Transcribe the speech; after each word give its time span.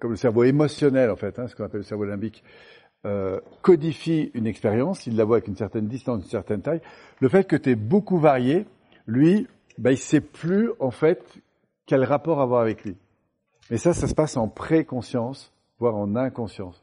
comme 0.00 0.10
le 0.10 0.16
cerveau 0.16 0.44
émotionnel 0.44 1.10
en 1.10 1.16
fait, 1.16 1.38
hein, 1.38 1.46
ce 1.46 1.54
qu'on 1.54 1.64
appelle 1.64 1.80
le 1.80 1.84
cerveau 1.84 2.04
limbique, 2.04 2.42
euh, 3.06 3.40
codifie 3.60 4.30
une 4.34 4.46
expérience, 4.46 5.06
il 5.06 5.16
la 5.16 5.24
voit 5.24 5.36
avec 5.36 5.48
une 5.48 5.56
certaine 5.56 5.88
distance, 5.88 6.22
une 6.22 6.30
certaine 6.30 6.62
taille. 6.62 6.80
Le 7.20 7.28
fait 7.28 7.44
que 7.44 7.56
tu 7.56 7.70
es 7.70 7.74
beaucoup 7.74 8.18
varié, 8.18 8.66
lui, 9.06 9.46
bah, 9.76 9.92
il 9.92 9.98
sait 9.98 10.22
plus 10.22 10.70
en 10.80 10.90
fait 10.90 11.22
quel 11.86 12.02
rapport 12.02 12.40
avoir 12.40 12.62
avec 12.62 12.82
lui. 12.84 12.96
Mais 13.70 13.76
ça, 13.76 13.92
ça 13.92 14.08
se 14.08 14.14
passe 14.14 14.36
en 14.36 14.48
préconscience, 14.48 15.52
voire 15.78 15.96
en 15.96 16.16
inconscience. 16.16 16.82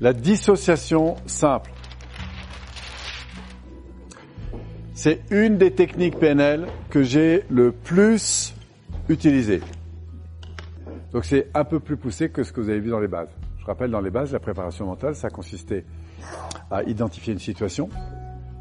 La 0.00 0.14
dissociation 0.14 1.16
simple. 1.26 1.70
C'est 4.94 5.20
une 5.30 5.58
des 5.58 5.72
techniques 5.72 6.18
PNL 6.18 6.66
que 6.88 7.02
j'ai 7.02 7.44
le 7.50 7.72
plus 7.72 8.54
utilisées. 9.10 9.60
Donc 11.12 11.26
c'est 11.26 11.48
un 11.52 11.64
peu 11.64 11.80
plus 11.80 11.98
poussé 11.98 12.30
que 12.30 12.44
ce 12.44 12.52
que 12.52 12.60
vous 12.60 12.70
avez 12.70 12.80
vu 12.80 12.88
dans 12.88 13.00
les 13.00 13.08
bases. 13.08 13.28
Je 13.58 13.66
rappelle, 13.66 13.90
dans 13.90 14.00
les 14.00 14.10
bases, 14.10 14.32
la 14.32 14.40
préparation 14.40 14.86
mentale, 14.86 15.14
ça 15.14 15.28
consistait 15.28 15.84
à 16.70 16.82
identifier 16.84 17.34
une 17.34 17.38
situation, 17.38 17.90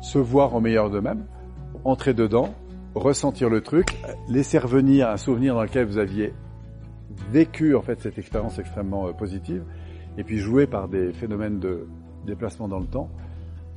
se 0.01 0.17
voir 0.17 0.55
en 0.55 0.59
meilleur 0.59 0.90
d'eux-mêmes, 0.90 1.26
entrer 1.85 2.13
dedans, 2.13 2.53
ressentir 2.95 3.49
le 3.49 3.62
truc, 3.62 3.98
laisser 4.27 4.57
revenir 4.57 5.09
un 5.09 5.17
souvenir 5.17 5.55
dans 5.55 5.63
lequel 5.63 5.85
vous 5.85 5.99
aviez 5.99 6.34
vécu 7.31 7.76
en 7.76 7.81
fait 7.81 8.01
cette 8.01 8.17
expérience 8.17 8.59
extrêmement 8.59 9.07
euh, 9.07 9.13
positive, 9.13 9.63
et 10.18 10.24
puis 10.24 10.40
jouer 10.40 10.68
par 10.68 10.88
des 10.88 11.13
phénomènes 11.13 11.60
de 11.60 11.88
déplacement 12.26 12.68
dans 12.68 12.79
le 12.79 12.88
temps. 12.88 13.10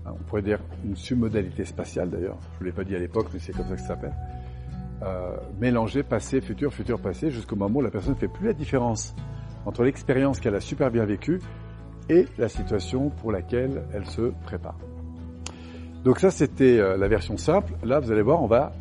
On 0.05 0.25
pourrait 0.25 0.43
dire 0.43 0.59
une 0.85 0.97
submodalité 0.97 1.65
spatiale 1.65 2.11
d'ailleurs, 2.11 2.39
je 2.59 2.65
ne 2.65 2.69
l'ai 2.69 2.75
pas 2.75 2.85
dit 2.85 2.97
à 2.97 2.99
l'époque, 2.99 3.29
mais 3.33 3.39
c'est 3.39 3.53
comme 3.53 3.67
ça 3.69 3.75
que 3.75 3.81
ça 3.81 3.89
s'appelle. 3.89 4.15
Euh, 5.03 5.37
mélanger 5.61 6.03
passé, 6.03 6.41
futur, 6.41 6.73
futur, 6.73 7.01
passé, 7.01 7.31
jusqu'au 7.31 7.57
moment 7.57 7.79
où 7.79 7.83
la 7.83 7.91
personne 7.91 8.15
ne 8.15 8.19
fait 8.19 8.29
plus 8.29 8.47
la 8.47 8.53
différence 8.53 9.15
entre 9.65 9.83
l'expérience 9.85 10.41
qu'elle 10.41 10.55
a 10.55 10.61
super 10.61 10.91
bien 10.91 11.05
vécue 11.05 11.41
et 12.09 12.27
la 12.39 12.49
situation 12.49 13.11
pour 13.11 13.33
laquelle 13.33 13.83
elle 13.93 14.07
se 14.07 14.33
prépare. 14.45 14.79
Donc 16.05 16.19
ça, 16.19 16.31
c'était 16.31 16.79
euh, 16.79 16.97
la 16.97 17.09
version 17.09 17.37
simple. 17.37 17.73
Là, 17.85 18.01
vous 18.01 18.11
allez 18.11 18.23
voir, 18.23 18.43
on 18.43 18.47
va 18.47 18.73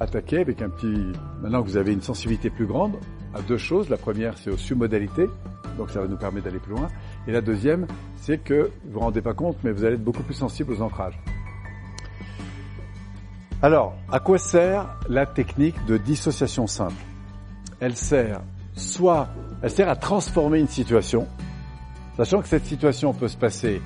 attaquer 0.00 0.38
avec 0.38 0.60
un 0.60 0.70
petit... 0.70 1.12
Maintenant 1.40 1.62
que 1.62 1.68
vous 1.68 1.76
avez 1.76 1.92
une 1.92 2.02
sensibilité 2.02 2.50
plus 2.50 2.66
grande, 2.66 2.96
à 3.32 3.42
deux 3.42 3.58
choses. 3.58 3.88
La 3.88 3.96
première, 3.96 4.36
c'est 4.38 4.50
aux 4.50 4.56
submodalités 4.56 5.26
donc 5.76 5.90
ça 5.90 6.00
va 6.00 6.06
nous 6.06 6.16
permettre 6.16 6.46
d'aller 6.46 6.58
plus 6.58 6.74
loin. 6.74 6.88
Et 7.26 7.32
la 7.32 7.40
deuxième, 7.40 7.86
c'est 8.16 8.38
que 8.38 8.70
vous 8.84 8.92
vous 8.92 9.00
rendez 9.00 9.22
pas 9.22 9.34
compte, 9.34 9.56
mais 9.64 9.72
vous 9.72 9.84
allez 9.84 9.94
être 9.94 10.04
beaucoup 10.04 10.22
plus 10.22 10.34
sensible 10.34 10.72
aux 10.72 10.82
ancrages. 10.82 11.18
Alors, 13.62 13.94
à 14.10 14.20
quoi 14.20 14.38
sert 14.38 14.98
la 15.08 15.26
technique 15.26 15.76
de 15.86 15.96
dissociation 15.96 16.66
simple? 16.66 17.02
Elle 17.80 17.96
sert 17.96 18.40
soit, 18.74 19.28
elle 19.62 19.70
sert 19.70 19.88
à 19.88 19.96
transformer 19.96 20.58
une 20.58 20.68
situation, 20.68 21.26
sachant 22.16 22.42
que 22.42 22.48
cette 22.48 22.66
situation 22.66 23.14
peut 23.14 23.28
se 23.28 23.36
passer 23.36 23.80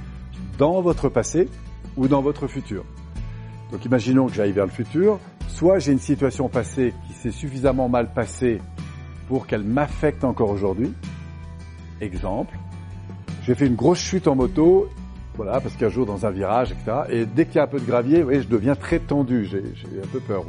dans 0.57 0.81
votre 0.81 1.09
passé 1.09 1.49
ou 1.97 2.09
dans 2.09 2.23
votre 2.23 2.47
futur. 2.47 2.85
Donc 3.71 3.85
imaginons 3.85 4.27
que 4.27 4.33
j'aille 4.33 4.53
vers 4.53 4.65
le 4.65 4.73
futur, 4.73 5.21
soit 5.49 5.79
j'ai 5.79 5.93
une 5.93 5.99
situation 5.99 6.49
passée 6.49 6.95
qui 7.07 7.13
s'est 7.13 7.31
suffisamment 7.31 7.89
mal 7.89 8.13
passée 8.13 8.61
pour 9.29 9.47
qu'elle 9.47 9.65
m'affecte 9.65 10.25
encore 10.25 10.51
aujourd'hui, 10.51 10.93
Exemple, 12.01 12.57
j'ai 13.45 13.55
fait 13.55 13.67
une 13.67 13.75
grosse 13.77 13.99
chute 13.99 14.29
en 14.29 14.35
moto, 14.35 14.89
voilà, 15.37 15.61
parce 15.61 15.75
qu'un 15.77 15.89
jour 15.89 16.05
dans 16.05 16.27
un 16.27 16.31
virage, 16.31 16.73
etc. 16.73 16.99
Et 17.11 17.25
dès 17.25 17.47
qu'il 17.47 17.57
y 17.57 17.59
a 17.59 17.63
un 17.63 17.69
peu 17.69 17.81
de 17.81 17.87
gravier, 17.87 18.23
vous 18.23 18.33
je 18.33 18.49
deviens 18.49 18.75
très 18.75 18.99
tendu, 18.99 19.47
j'ai 19.47 19.59
un 19.59 20.07
peu 20.13 20.21
peur. 20.21 20.45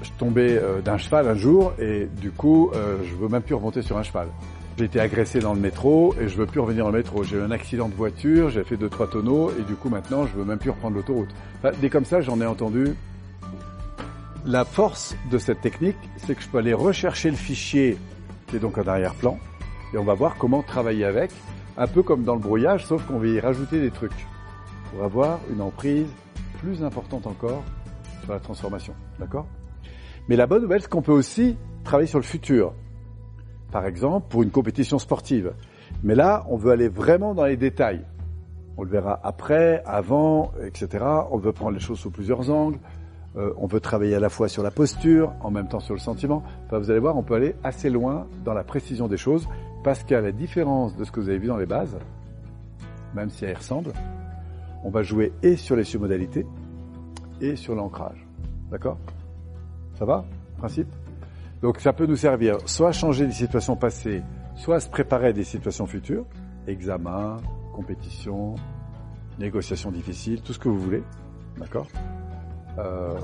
Je 0.00 0.10
tombais 0.16 0.56
euh, 0.56 0.80
d'un 0.80 0.96
cheval 0.96 1.28
un 1.28 1.34
jour 1.34 1.72
et 1.78 2.06
du 2.20 2.30
coup, 2.30 2.70
euh, 2.72 2.98
je 3.04 3.14
veux 3.16 3.28
même 3.28 3.42
plus 3.42 3.54
remonter 3.54 3.82
sur 3.82 3.98
un 3.98 4.04
cheval. 4.04 4.28
J'ai 4.78 4.84
été 4.84 5.00
agressé 5.00 5.40
dans 5.40 5.54
le 5.54 5.60
métro 5.60 6.14
et 6.20 6.28
je 6.28 6.36
veux 6.36 6.46
plus 6.46 6.60
revenir 6.60 6.84
dans 6.84 6.92
métro. 6.92 7.24
J'ai 7.24 7.36
eu 7.36 7.42
un 7.42 7.50
accident 7.50 7.88
de 7.88 7.94
voiture, 7.94 8.48
j'ai 8.48 8.62
fait 8.62 8.76
deux 8.76 8.88
trois 8.88 9.10
tonneaux 9.10 9.50
et 9.58 9.62
du 9.64 9.74
coup 9.74 9.88
maintenant 9.88 10.24
je 10.24 10.34
veux 10.36 10.44
même 10.44 10.58
plus 10.58 10.70
reprendre 10.70 10.94
l'autoroute. 10.94 11.30
Enfin, 11.58 11.76
dès 11.80 11.90
comme 11.90 12.04
ça, 12.04 12.20
j'en 12.20 12.40
ai 12.40 12.46
entendu. 12.46 12.94
La 14.46 14.64
force 14.64 15.16
de 15.32 15.38
cette 15.38 15.60
technique, 15.60 15.96
c'est 16.16 16.36
que 16.36 16.42
je 16.42 16.48
peux 16.48 16.58
aller 16.58 16.74
rechercher 16.74 17.28
le 17.28 17.36
fichier 17.36 17.98
qui 18.46 18.56
est 18.56 18.60
donc 18.60 18.78
en 18.78 18.86
arrière-plan 18.86 19.36
et 19.92 19.98
on 19.98 20.04
va 20.04 20.14
voir 20.14 20.36
comment 20.36 20.62
travailler 20.62 21.04
avec, 21.04 21.30
un 21.76 21.86
peu 21.86 22.02
comme 22.02 22.24
dans 22.24 22.34
le 22.34 22.40
brouillage, 22.40 22.86
sauf 22.86 23.04
qu'on 23.06 23.18
va 23.18 23.26
y 23.26 23.40
rajouter 23.40 23.80
des 23.80 23.90
trucs 23.90 24.26
pour 24.90 25.04
avoir 25.04 25.40
une 25.50 25.60
emprise 25.60 26.08
plus 26.58 26.82
importante 26.82 27.26
encore 27.26 27.62
sur 28.24 28.32
la 28.32 28.40
transformation. 28.40 28.94
D'accord? 29.18 29.46
Mais 30.28 30.36
la 30.36 30.46
bonne 30.46 30.62
nouvelle, 30.62 30.82
c'est 30.82 30.90
qu'on 30.90 31.02
peut 31.02 31.12
aussi 31.12 31.56
travailler 31.84 32.08
sur 32.08 32.18
le 32.18 32.24
futur. 32.24 32.74
Par 33.70 33.86
exemple, 33.86 34.26
pour 34.28 34.42
une 34.42 34.50
compétition 34.50 34.98
sportive. 34.98 35.52
Mais 36.02 36.14
là, 36.14 36.44
on 36.48 36.56
veut 36.56 36.72
aller 36.72 36.88
vraiment 36.88 37.34
dans 37.34 37.44
les 37.44 37.56
détails. 37.56 38.04
On 38.76 38.82
le 38.82 38.90
verra 38.90 39.18
après, 39.22 39.82
avant, 39.86 40.52
etc. 40.64 41.04
On 41.30 41.38
veut 41.38 41.52
prendre 41.52 41.72
les 41.72 41.80
choses 41.80 41.98
sous 41.98 42.10
plusieurs 42.10 42.50
angles. 42.50 42.78
Euh, 43.36 43.52
on 43.56 43.66
veut 43.66 43.80
travailler 43.80 44.14
à 44.14 44.20
la 44.20 44.28
fois 44.28 44.48
sur 44.48 44.62
la 44.62 44.70
posture, 44.70 45.32
en 45.42 45.50
même 45.50 45.68
temps 45.68 45.80
sur 45.80 45.94
le 45.94 46.00
sentiment. 46.00 46.42
Enfin, 46.66 46.78
vous 46.78 46.90
allez 46.90 47.00
voir, 47.00 47.16
on 47.16 47.22
peut 47.22 47.34
aller 47.34 47.54
assez 47.62 47.90
loin 47.90 48.26
dans 48.44 48.54
la 48.54 48.64
précision 48.64 49.06
des 49.06 49.16
choses 49.16 49.48
parce 49.88 50.04
qu'à 50.04 50.20
la 50.20 50.32
différence 50.32 50.94
de 50.96 51.04
ce 51.04 51.10
que 51.10 51.18
vous 51.18 51.30
avez 51.30 51.38
vu 51.38 51.46
dans 51.46 51.56
les 51.56 51.64
bases, 51.64 51.96
même 53.14 53.30
si 53.30 53.46
elles 53.46 53.56
ressemblent, 53.56 53.94
on 54.84 54.90
va 54.90 55.02
jouer 55.02 55.32
et 55.42 55.56
sur 55.56 55.76
les 55.76 55.84
submodalités 55.84 56.44
et 57.40 57.56
sur 57.56 57.74
l'ancrage. 57.74 58.22
D'accord? 58.70 58.98
Ça 59.94 60.04
va? 60.04 60.26
Principe? 60.58 60.88
Donc 61.62 61.80
ça 61.80 61.94
peut 61.94 62.04
nous 62.04 62.16
servir 62.16 62.58
soit 62.66 62.90
à 62.90 62.92
changer 62.92 63.24
des 63.24 63.32
situations 63.32 63.76
passées, 63.76 64.22
soit 64.56 64.76
à 64.76 64.80
se 64.80 64.90
préparer 64.90 65.28
à 65.28 65.32
des 65.32 65.42
situations 65.42 65.86
futures, 65.86 66.26
examen, 66.66 67.38
compétition, 67.74 68.56
négociation 69.38 69.90
difficile, 69.90 70.42
tout 70.42 70.52
ce 70.52 70.58
que 70.58 70.68
vous 70.68 70.78
voulez. 70.78 71.02
D'accord? 71.56 71.86
Euh, 72.78 73.16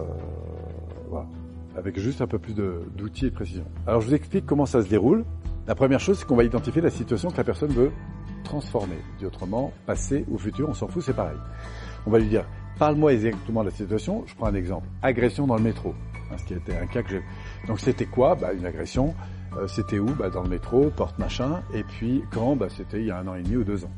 Voilà. 1.11 1.27
Avec 1.77 1.99
juste 2.01 2.23
un 2.23 2.27
peu 2.27 2.39
plus 2.39 2.55
d'outils 2.55 3.27
et 3.27 3.31
de 3.31 3.35
précision. 3.35 3.65
Alors 3.87 4.01
je 4.01 4.07
vous 4.07 4.15
explique 4.15 4.47
comment 4.47 4.65
ça 4.65 4.83
se 4.83 4.89
déroule. 4.89 5.27
La 5.67 5.75
première 5.75 6.01
chose, 6.01 6.19
c'est 6.19 6.27
qu'on 6.27 6.37
va 6.37 6.45
identifier 6.45 6.83
la 6.83 6.91
situation 6.91 7.31
que 7.31 7.39
la 7.39 7.45
personne 7.45 7.73
veut 7.73 7.91
transformer. 8.45 8.99
Dit 9.19 9.25
autrement, 9.25 9.73
passé 9.87 10.25
ou 10.29 10.37
futur, 10.39 10.69
on 10.69 10.75
s'en 10.75 10.89
fout, 10.89 11.03
c'est 11.03 11.15
pareil. 11.15 11.39
On 12.07 12.11
va 12.11 12.19
lui 12.19 12.29
dire, 12.29 12.45
parle-moi 12.79 13.15
exactement 13.15 13.63
de 13.63 13.71
la 13.71 13.75
situation. 13.75 14.25
Je 14.27 14.35
prends 14.35 14.47
un 14.47 14.55
exemple. 14.55 14.87
Agression 15.03 15.47
dans 15.47 15.57
le 15.57 15.63
métro. 15.63 15.95
Hein, 16.31 16.37
ce 16.37 16.45
qui 16.45 16.55
était 16.55 16.77
un 16.77 16.87
cas 16.87 17.03
que 17.03 17.11
j'ai. 17.11 17.23
Donc 17.67 17.81
c'était 17.81 18.05
quoi? 18.05 18.35
Bah, 18.35 18.53
Une 18.53 18.67
agression. 18.67 19.15
Euh, 19.57 19.67
c'était 19.67 19.99
où? 19.99 20.07
Bah, 20.07 20.29
Dans 20.29 20.43
le 20.43 20.51
métro, 20.51 20.91
porte 20.91 21.19
machin. 21.19 21.63
Et 21.73 21.83
puis 21.83 22.23
quand? 22.31 22.57
Bah, 22.57 22.67
C'était 22.69 23.01
il 23.01 23.07
y 23.07 23.11
a 23.11 23.19
un 23.19 23.27
an 23.27 23.35
et 23.35 23.43
demi 23.43 23.57
ou 23.57 23.65
deux 23.65 23.85
ans. 23.85 23.93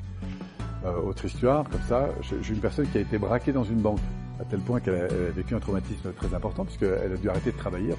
Euh, 0.84 1.00
autre 1.02 1.24
histoire, 1.24 1.68
comme 1.68 1.82
ça, 1.88 2.10
j'ai 2.42 2.54
une 2.54 2.60
personne 2.60 2.86
qui 2.86 2.98
a 2.98 3.00
été 3.00 3.18
braquée 3.18 3.50
dans 3.50 3.64
une 3.64 3.80
banque 3.80 3.98
à 4.40 4.44
tel 4.44 4.60
point 4.60 4.80
qu'elle 4.80 4.94
a, 4.94 5.06
vécu 5.34 5.54
un 5.54 5.60
traumatisme 5.60 6.12
très 6.12 6.34
important, 6.34 6.64
puisqu'elle 6.64 7.12
a 7.12 7.16
dû 7.16 7.28
arrêter 7.28 7.52
de 7.52 7.56
travailler. 7.56 7.92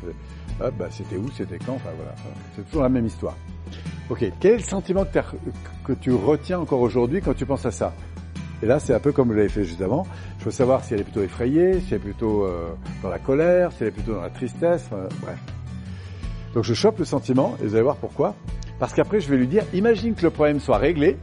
Hop, 0.61 0.73
bah, 0.77 0.87
c'était 0.89 1.17
où, 1.17 1.29
c'était 1.31 1.59
quand, 1.59 1.73
enfin 1.73 1.89
voilà. 1.95 2.13
C'est 2.55 2.65
toujours 2.65 2.83
la 2.83 2.89
même 2.89 3.05
histoire. 3.05 3.35
Ok, 4.09 4.25
quel 4.39 4.53
est 4.53 4.57
le 4.57 4.63
sentiment 4.63 5.05
que, 5.05 5.19
que 5.83 5.93
tu 5.93 6.13
retiens 6.13 6.59
encore 6.59 6.81
aujourd'hui 6.81 7.21
quand 7.21 7.33
tu 7.33 7.45
penses 7.45 7.65
à 7.65 7.71
ça? 7.71 7.93
Et 8.63 8.65
là, 8.65 8.79
c'est 8.79 8.93
un 8.93 8.99
peu 8.99 9.11
comme 9.11 9.27
vous 9.27 9.35
l'avez 9.35 9.49
fait 9.49 9.63
juste 9.63 9.81
avant. 9.81 10.07
Je 10.39 10.45
veux 10.45 10.51
savoir 10.51 10.83
si 10.83 10.93
elle 10.93 11.01
est 11.01 11.03
plutôt 11.03 11.21
effrayée, 11.21 11.79
si 11.81 11.93
elle 11.93 11.97
est 11.97 12.03
plutôt 12.03 12.45
euh, 12.45 12.69
dans 13.03 13.09
la 13.09 13.19
colère, 13.19 13.71
si 13.71 13.83
elle 13.83 13.89
est 13.89 13.91
plutôt 13.91 14.13
dans 14.13 14.21
la 14.21 14.29
tristesse, 14.29 14.89
bref. 15.21 15.37
Donc 16.53 16.63
je 16.63 16.73
chope 16.73 16.97
le 16.97 17.05
sentiment, 17.05 17.55
et 17.61 17.67
vous 17.67 17.75
allez 17.75 17.83
voir 17.83 17.97
pourquoi. 17.97 18.35
Parce 18.79 18.93
qu'après, 18.93 19.19
je 19.19 19.29
vais 19.29 19.37
lui 19.37 19.47
dire, 19.47 19.63
imagine 19.73 20.15
que 20.15 20.23
le 20.23 20.29
problème 20.29 20.59
soit 20.59 20.77
réglé, 20.77 21.17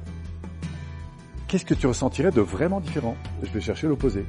qu'est-ce 1.48 1.64
que 1.64 1.74
tu 1.74 1.86
ressentirais 1.86 2.30
de 2.30 2.40
vraiment 2.40 2.80
différent? 2.80 3.16
Je 3.42 3.50
vais 3.50 3.60
chercher 3.60 3.88
l'opposé. 3.88 4.24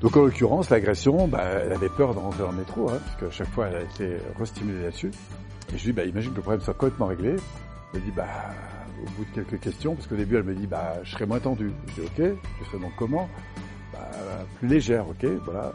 Donc 0.00 0.16
en 0.16 0.22
l'occurrence, 0.22 0.70
l'agression, 0.70 1.26
bah, 1.26 1.42
elle 1.64 1.72
avait 1.72 1.88
peur 1.88 2.14
de 2.14 2.20
rentrer 2.20 2.44
dans 2.44 2.52
le 2.52 2.58
métro, 2.58 2.88
hein, 2.88 3.00
parce 3.04 3.16
qu'à 3.16 3.30
chaque 3.30 3.52
fois, 3.52 3.66
elle 3.66 3.76
a 3.76 3.82
été 3.82 4.16
restimulée 4.38 4.84
là-dessus. 4.84 5.10
Et 5.72 5.78
je 5.78 5.84
lui 5.84 5.92
dis, 5.92 5.92
bah, 5.92 6.04
imagine 6.04 6.30
que 6.30 6.36
le 6.36 6.42
problème 6.42 6.60
soit 6.60 6.74
complètement 6.74 7.06
réglé. 7.06 7.34
Elle 7.92 8.00
me 8.00 8.04
dit, 8.04 8.12
bah, 8.12 8.26
au 9.02 9.10
bout 9.10 9.24
de 9.24 9.30
quelques 9.34 9.60
questions, 9.60 9.94
parce 9.96 10.06
qu'au 10.06 10.14
début, 10.14 10.36
elle 10.36 10.44
me 10.44 10.54
dit, 10.54 10.68
bah, 10.68 10.94
je 11.02 11.10
serais 11.10 11.26
moins 11.26 11.40
tendu. 11.40 11.72
Je 11.88 11.94
dis, 11.94 12.00
ok, 12.06 12.36
je 12.60 12.64
serais 12.66 12.78
donc 12.78 12.92
comment? 12.96 13.28
Bah, 13.92 14.08
Plus 14.58 14.68
légère, 14.68 15.08
ok, 15.08 15.24
voilà. 15.44 15.72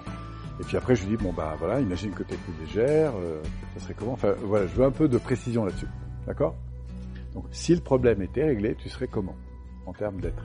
Et 0.61 0.63
puis 0.63 0.77
après, 0.77 0.95
je 0.95 1.05
lui 1.05 1.17
dis, 1.17 1.23
bon, 1.23 1.33
bah, 1.33 1.55
voilà, 1.59 1.81
imagine 1.81 2.11
que 2.11 2.23
tu 2.23 2.33
es 2.33 2.37
plus 2.37 2.53
légère, 2.65 3.11
euh, 3.17 3.41
ça 3.73 3.83
serait 3.83 3.93
comment? 3.93 4.13
Enfin, 4.13 4.33
voilà, 4.43 4.67
je 4.67 4.73
veux 4.73 4.85
un 4.85 4.91
peu 4.91 5.09
de 5.09 5.17
précision 5.17 5.65
là-dessus. 5.65 5.87
D'accord? 6.27 6.55
Donc, 7.33 7.45
si 7.51 7.75
le 7.75 7.81
problème 7.81 8.21
était 8.21 8.45
réglé, 8.45 8.75
tu 8.75 8.87
serais 8.87 9.07
comment 9.07 9.35
En 9.85 9.91
termes 9.91 10.21
d'être? 10.21 10.43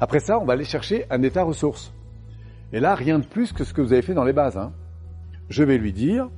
Après 0.00 0.20
ça, 0.20 0.38
on 0.38 0.46
va 0.46 0.54
aller 0.54 0.64
chercher 0.64 1.04
un 1.10 1.22
état 1.22 1.42
ressource. 1.42 1.92
Et 2.72 2.80
là, 2.80 2.94
rien 2.94 3.18
de 3.18 3.24
plus 3.24 3.52
que 3.52 3.64
ce 3.64 3.72
que 3.72 3.80
vous 3.80 3.92
avez 3.92 4.02
fait 4.02 4.14
dans 4.14 4.24
les 4.24 4.32
bases. 4.32 4.56
Hein. 4.56 4.72
Je 5.48 5.62
vais 5.62 5.78
lui 5.78 5.92
dire, 5.92 6.28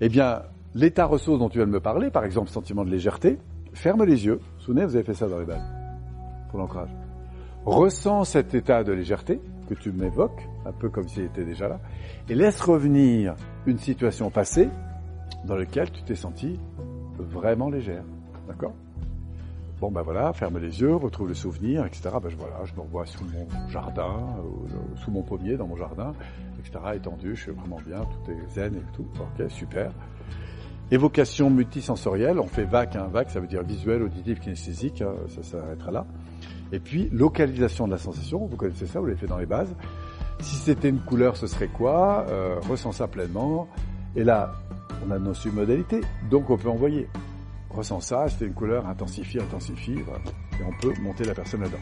eh 0.00 0.08
bien, 0.08 0.42
l'état 0.74 1.06
ressource 1.06 1.38
dont 1.38 1.48
tu 1.48 1.58
viens 1.58 1.66
de 1.66 1.72
me 1.72 1.80
parler, 1.80 2.10
par 2.10 2.24
exemple 2.24 2.50
sentiment 2.50 2.84
de 2.84 2.90
légèreté, 2.90 3.38
ferme 3.72 4.04
les 4.04 4.26
yeux. 4.26 4.40
Souvenez, 4.58 4.84
vous 4.84 4.96
avez 4.96 5.04
fait 5.04 5.14
ça 5.14 5.28
dans 5.28 5.38
les 5.38 5.46
balles 5.46 5.64
pour 6.50 6.58
l'ancrage. 6.58 6.90
Ressens 7.64 8.24
cet 8.24 8.54
état 8.54 8.82
de 8.84 8.92
légèreté 8.92 9.40
que 9.68 9.74
tu 9.74 9.92
m'évoques, 9.92 10.48
un 10.66 10.72
peu 10.72 10.88
comme 10.88 11.08
s'il 11.08 11.24
était 11.24 11.44
déjà 11.44 11.68
là, 11.68 11.80
et 12.28 12.34
laisse 12.34 12.60
revenir 12.60 13.34
une 13.66 13.78
situation 13.78 14.30
passée 14.30 14.68
dans 15.44 15.56
laquelle 15.56 15.90
tu 15.90 16.02
t'es 16.02 16.14
senti 16.14 16.58
vraiment 17.18 17.70
légère. 17.70 18.04
D'accord? 18.48 18.74
Bon 19.82 19.90
ben 19.90 20.02
voilà, 20.02 20.32
ferme 20.32 20.60
les 20.60 20.80
yeux, 20.80 20.94
retrouve 20.94 21.26
le 21.26 21.34
souvenir, 21.34 21.84
etc. 21.84 22.02
Ben 22.22 22.30
voilà, 22.38 22.64
je 22.66 22.72
me 22.74 22.82
revois 22.82 23.04
sous 23.04 23.24
mon 23.24 23.48
jardin, 23.68 24.14
euh, 24.38 24.94
sous 24.94 25.10
mon 25.10 25.22
pommier 25.22 25.56
dans 25.56 25.66
mon 25.66 25.74
jardin, 25.74 26.12
etc. 26.60 26.78
Étendu, 26.94 27.34
je 27.34 27.42
suis 27.42 27.50
vraiment 27.50 27.80
bien, 27.84 27.98
tout 28.02 28.30
est 28.30 28.54
zen 28.54 28.76
et 28.76 28.92
tout. 28.94 29.08
Ok, 29.18 29.50
super. 29.50 29.90
Évocation 30.92 31.50
multisensorielle, 31.50 32.38
on 32.38 32.46
fait 32.46 32.62
VAC, 32.62 32.94
hein. 32.94 33.08
VAC 33.12 33.30
ça 33.30 33.40
veut 33.40 33.48
dire 33.48 33.64
visuel, 33.64 34.04
auditif, 34.04 34.38
kinesthésique, 34.38 35.02
hein, 35.02 35.14
ça 35.26 35.42
s'arrêtera 35.42 35.90
là. 35.90 36.06
Et 36.70 36.78
puis 36.78 37.08
localisation 37.10 37.88
de 37.88 37.90
la 37.90 37.98
sensation, 37.98 38.46
vous 38.46 38.56
connaissez 38.56 38.86
ça, 38.86 39.00
vous 39.00 39.06
l'avez 39.06 39.18
fait 39.18 39.26
dans 39.26 39.38
les 39.38 39.46
bases. 39.46 39.74
Si 40.38 40.54
c'était 40.54 40.90
une 40.90 41.00
couleur, 41.00 41.36
ce 41.36 41.48
serait 41.48 41.66
quoi? 41.66 42.24
Euh, 42.28 42.60
Ressens 42.70 42.92
ça 42.92 43.08
pleinement. 43.08 43.66
Et 44.14 44.22
là, 44.22 44.52
on 45.04 45.10
a 45.10 45.18
nos 45.18 45.34
submodalités, 45.34 46.02
donc 46.30 46.50
on 46.50 46.56
peut 46.56 46.68
envoyer 46.68 47.08
ça, 48.00 48.26
c'est 48.28 48.44
une 48.44 48.54
couleur, 48.54 48.86
intensifie, 48.86 49.40
intensifie, 49.40 49.92
et 49.92 50.64
on 50.64 50.72
peut 50.80 50.92
monter 51.00 51.24
la 51.24 51.34
personne 51.34 51.62
là-dedans. 51.62 51.78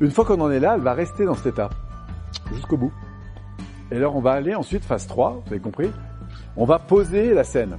Une 0.00 0.10
fois 0.10 0.24
qu'on 0.24 0.40
en 0.40 0.50
est 0.50 0.60
là, 0.60 0.74
elle 0.74 0.82
va 0.82 0.92
rester 0.92 1.24
dans 1.24 1.34
cet 1.34 1.46
état, 1.46 1.70
jusqu'au 2.52 2.76
bout. 2.76 2.92
Et 3.90 3.96
alors 3.96 4.16
on 4.16 4.20
va 4.20 4.32
aller 4.32 4.54
ensuite, 4.54 4.84
phase 4.84 5.06
3, 5.06 5.42
vous 5.44 5.52
avez 5.52 5.60
compris, 5.60 5.90
on 6.56 6.64
va 6.64 6.78
poser 6.78 7.32
la 7.32 7.44
scène. 7.44 7.78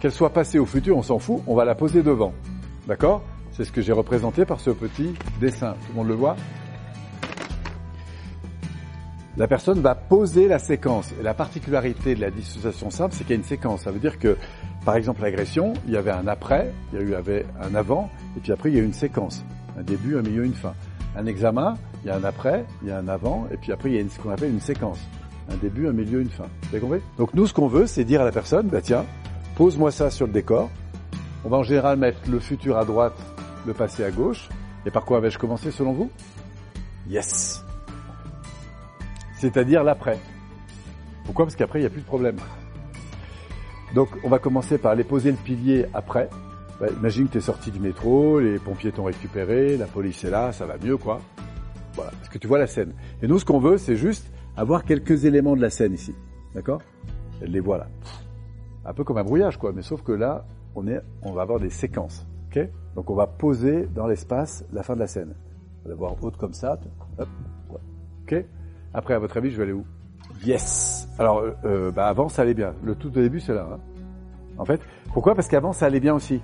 Qu'elle 0.00 0.12
soit 0.12 0.32
passée 0.32 0.58
au 0.58 0.66
futur, 0.66 0.96
on 0.96 1.02
s'en 1.02 1.18
fout, 1.18 1.42
on 1.46 1.54
va 1.54 1.64
la 1.64 1.74
poser 1.74 2.02
devant. 2.02 2.32
D'accord? 2.86 3.22
C'est 3.52 3.64
ce 3.64 3.72
que 3.72 3.82
j'ai 3.82 3.92
représenté 3.92 4.44
par 4.44 4.60
ce 4.60 4.70
petit 4.70 5.14
dessin. 5.40 5.72
Tout 5.72 5.92
le 5.92 5.94
monde 5.96 6.08
le 6.08 6.14
voit 6.14 6.36
la 9.36 9.46
personne 9.46 9.80
va 9.80 9.94
poser 9.94 10.48
la 10.48 10.58
séquence. 10.58 11.12
Et 11.20 11.22
la 11.22 11.34
particularité 11.34 12.14
de 12.14 12.20
la 12.20 12.30
dissociation 12.30 12.90
simple, 12.90 13.14
c'est 13.14 13.24
qu'il 13.24 13.30
y 13.30 13.38
a 13.38 13.40
une 13.40 13.44
séquence. 13.44 13.82
Ça 13.82 13.90
veut 13.90 14.00
dire 14.00 14.18
que, 14.18 14.36
par 14.84 14.96
exemple, 14.96 15.22
l'agression, 15.22 15.72
il 15.86 15.92
y 15.92 15.96
avait 15.96 16.10
un 16.10 16.26
après, 16.26 16.72
il 16.92 17.08
y 17.08 17.14
avait 17.14 17.46
un 17.62 17.74
avant, 17.74 18.10
et 18.36 18.40
puis 18.40 18.52
après, 18.52 18.70
il 18.70 18.76
y 18.76 18.80
a 18.80 18.82
une 18.82 18.92
séquence. 18.92 19.44
Un 19.78 19.82
début, 19.82 20.16
un 20.16 20.22
milieu, 20.22 20.44
une 20.44 20.54
fin. 20.54 20.74
Un 21.16 21.26
examen, 21.26 21.74
il 22.02 22.08
y 22.08 22.10
a 22.10 22.16
un 22.16 22.24
après, 22.24 22.64
il 22.82 22.88
y 22.88 22.90
a 22.90 22.98
un 22.98 23.08
avant, 23.08 23.46
et 23.52 23.56
puis 23.56 23.72
après, 23.72 23.90
il 23.90 23.96
y 23.96 23.98
a 23.98 24.08
ce 24.08 24.18
qu'on 24.18 24.30
appelle 24.30 24.50
une 24.50 24.60
séquence. 24.60 24.98
Un 25.50 25.56
début, 25.56 25.88
un 25.88 25.92
milieu, 25.92 26.20
une 26.20 26.30
fin. 26.30 26.46
Vous 26.62 26.68
avez 26.68 26.80
compris? 26.80 27.00
Donc 27.18 27.34
nous, 27.34 27.46
ce 27.46 27.54
qu'on 27.54 27.66
veut, 27.66 27.86
c'est 27.86 28.04
dire 28.04 28.20
à 28.20 28.24
la 28.24 28.32
personne, 28.32 28.68
bah 28.68 28.80
tiens, 28.80 29.04
pose-moi 29.56 29.90
ça 29.90 30.10
sur 30.10 30.26
le 30.26 30.32
décor. 30.32 30.70
On 31.44 31.48
va 31.48 31.56
en 31.56 31.62
général 31.62 31.98
mettre 31.98 32.18
le 32.30 32.38
futur 32.38 32.78
à 32.78 32.84
droite, 32.84 33.16
le 33.66 33.72
passé 33.72 34.04
à 34.04 34.10
gauche. 34.10 34.48
Et 34.86 34.90
par 34.90 35.04
quoi 35.04 35.20
vais-je 35.20 35.38
commencer 35.38 35.70
selon 35.70 35.92
vous? 35.92 36.10
Yes 37.08 37.64
c'est-à-dire 39.40 39.82
l'après. 39.82 40.18
Pourquoi? 41.24 41.46
Parce 41.46 41.56
qu'après, 41.56 41.78
il 41.78 41.82
n'y 41.82 41.86
a 41.86 41.90
plus 41.90 42.02
de 42.02 42.06
problème. 42.06 42.36
Donc, 43.94 44.08
on 44.22 44.28
va 44.28 44.38
commencer 44.38 44.76
par 44.76 44.92
aller 44.92 45.02
poser 45.02 45.30
le 45.30 45.38
pilier 45.38 45.86
après. 45.94 46.28
Bah, 46.78 46.88
imagine 46.96 47.26
que 47.26 47.32
tu 47.32 47.38
es 47.38 47.40
sorti 47.40 47.70
du 47.70 47.80
métro, 47.80 48.38
les 48.38 48.58
pompiers 48.58 48.92
t'ont 48.92 49.04
récupéré, 49.04 49.76
la 49.76 49.86
police 49.86 50.24
est 50.24 50.30
là, 50.30 50.52
ça 50.52 50.66
va 50.66 50.76
mieux, 50.78 50.96
quoi. 50.96 51.20
Voilà, 51.94 52.10
parce 52.10 52.28
que 52.28 52.38
tu 52.38 52.46
vois 52.46 52.58
la 52.58 52.66
scène. 52.66 52.92
Et 53.22 53.28
nous, 53.28 53.38
ce 53.38 53.44
qu'on 53.44 53.58
veut, 53.60 53.78
c'est 53.78 53.96
juste 53.96 54.30
avoir 54.56 54.84
quelques 54.84 55.24
éléments 55.24 55.56
de 55.56 55.62
la 55.62 55.70
scène 55.70 55.94
ici. 55.94 56.14
D'accord? 56.54 56.82
Les 57.40 57.60
voit 57.60 57.78
là. 57.78 57.88
Un 58.84 58.92
peu 58.92 59.04
comme 59.04 59.18
un 59.18 59.24
brouillage, 59.24 59.56
quoi. 59.56 59.72
Mais 59.72 59.82
sauf 59.82 60.02
que 60.02 60.12
là, 60.12 60.44
on, 60.74 60.86
est, 60.86 61.00
on 61.22 61.32
va 61.32 61.42
avoir 61.42 61.60
des 61.60 61.70
séquences. 61.70 62.26
Ok? 62.50 62.60
Donc, 62.94 63.08
on 63.08 63.14
va 63.14 63.26
poser 63.26 63.86
dans 63.94 64.06
l'espace 64.06 64.64
la 64.72 64.82
fin 64.82 64.94
de 64.94 65.00
la 65.00 65.06
scène. 65.06 65.34
On 65.84 65.88
va 65.88 65.94
voir 65.94 66.16
haute 66.22 66.36
comme 66.36 66.52
ça. 66.52 66.78
Hop. 67.18 67.28
Ok? 68.22 68.44
Après, 68.92 69.14
à 69.14 69.18
votre 69.18 69.36
avis, 69.36 69.50
je 69.50 69.56
vais 69.56 69.64
aller 69.64 69.72
où? 69.72 69.84
Yes 70.44 71.08
Alors, 71.18 71.40
euh, 71.40 71.52
euh, 71.64 71.90
bah 71.90 72.06
avant, 72.06 72.28
ça 72.28 72.42
allait 72.42 72.54
bien. 72.54 72.74
Le 72.82 72.94
tout 72.94 73.08
au 73.08 73.20
début, 73.20 73.40
c'est 73.40 73.54
là. 73.54 73.68
Hein. 73.72 73.78
En 74.58 74.64
fait, 74.64 74.80
pourquoi? 75.12 75.34
Parce 75.34 75.48
qu'avant, 75.48 75.72
ça 75.72 75.86
allait 75.86 76.00
bien 76.00 76.14
aussi. 76.14 76.40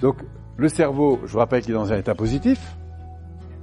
Donc, 0.00 0.16
le 0.56 0.68
cerveau, 0.68 1.20
je 1.24 1.32
vous 1.32 1.38
rappelle 1.38 1.62
qu'il 1.62 1.72
est 1.72 1.74
dans 1.74 1.92
un 1.92 1.98
état 1.98 2.14
positif. 2.14 2.76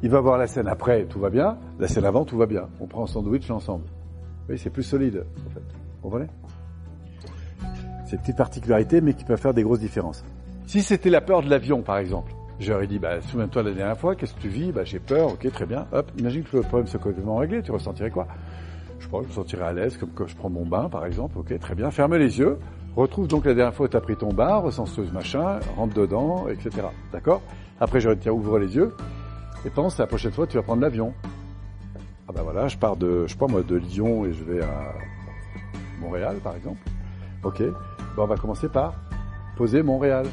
Il 0.02 0.10
va 0.10 0.20
voir 0.20 0.38
la 0.38 0.48
scène 0.48 0.68
après, 0.68 1.06
tout 1.06 1.20
va 1.20 1.30
bien. 1.30 1.58
La 1.80 1.88
scène 1.88 2.06
avant, 2.06 2.26
tout 2.26 2.38
va 2.38 2.46
bien. 2.46 2.68
On 2.80 2.88
prend 2.88 3.04
un 3.04 3.08
sandwich 3.08 3.50
ensemble. 3.50 3.86
Oui, 4.50 4.58
c'est 4.58 4.70
plus 4.70 4.84
solide, 4.84 5.26
en 5.48 5.50
fait. 5.52 5.64
Vous 6.02 6.10
comprenez? 6.10 6.28
C'est 8.06 8.18
une 8.18 8.22
petite 8.22 8.38
particularité, 8.38 9.02
mais 9.02 9.14
qui 9.14 9.24
peut 9.24 9.38
faire 9.38 9.54
des 9.54 9.64
grosses 9.64 9.80
différences. 9.80 10.26
Si 10.68 10.82
c'était 10.82 11.10
la 11.10 11.22
peur 11.22 11.42
de 11.42 11.50
l'avion, 11.50 11.82
par 11.82 11.98
exemple, 11.98 12.34
J'aurais 12.64 12.88
dit, 12.88 12.98
bah, 12.98 13.22
souviens-toi 13.22 13.62
la 13.62 13.72
dernière 13.72 13.98
fois, 13.98 14.16
qu'est-ce 14.16 14.34
que 14.34 14.40
tu 14.40 14.48
vis? 14.48 14.72
Bah, 14.72 14.86
j'ai 14.86 15.00
peur, 15.00 15.34
ok, 15.34 15.52
très 15.52 15.66
bien. 15.66 15.86
Hop, 15.92 16.10
imagine 16.18 16.44
que 16.44 16.56
le 16.56 16.64
problème 16.64 16.88
soit 16.88 17.00
complètement 17.00 17.36
réglé, 17.36 17.62
tu 17.62 17.72
ressentirais 17.72 18.10
quoi? 18.10 18.26
Je 19.00 19.08
crois 19.08 19.20
que 19.20 19.26
je 19.26 19.32
me 19.32 19.36
sentirais 19.36 19.66
à 19.66 19.74
l'aise, 19.74 19.98
comme 19.98 20.12
quand 20.16 20.28
je 20.28 20.36
prends 20.38 20.50
mon 20.50 20.66
bain, 20.66 20.88
par 20.88 21.06
exemple, 21.06 21.38
ok, 21.38 21.60
très 21.60 21.76
bien. 21.76 21.92
Ferme 21.92 22.16
les 22.16 22.40
yeux, 22.40 22.58
retrouve 22.96 23.28
donc 23.28 23.44
la 23.44 23.54
dernière 23.54 23.74
fois 23.74 23.88
où 23.88 23.90
tu 23.90 23.98
as 23.98 24.02
pris 24.02 24.16
ton 24.16 24.32
bain, 24.32 24.56
ressens 24.56 24.86
ce 24.86 25.02
machin, 25.02 25.60
rentre 25.76 25.94
dedans, 25.94 26.48
etc. 26.48 26.88
D'accord? 27.12 27.42
Après, 27.82 28.00
j'aurais 28.00 28.16
dit, 28.16 28.30
ouvre 28.30 28.60
les 28.60 28.74
yeux, 28.78 28.96
et 29.66 29.70
pense, 29.70 29.98
la 29.98 30.08
prochaine 30.08 30.32
fois, 30.32 30.48
tu 30.48 30.56
vas 30.56 30.64
prendre 30.64 30.82
l'avion. 30.82 31.14
Ah 32.30 32.32
bah 32.34 32.44
voilà, 32.44 32.70
je 32.70 32.78
pars 32.78 32.96
de, 32.96 33.28
je 33.28 33.36
moi, 33.38 33.62
de 33.62 33.76
Lyon 33.76 34.26
et 34.26 34.32
je 34.32 34.44
vais 34.46 34.62
à 34.62 34.94
Montréal, 36.00 36.38
par 36.42 36.56
exemple. 36.56 36.80
Ok, 37.44 37.62
bah, 38.16 38.24
on 38.24 38.26
va 38.26 38.38
commencer 38.38 38.70
par 38.70 38.94
poser 39.58 39.84
Montréal. 39.84 40.26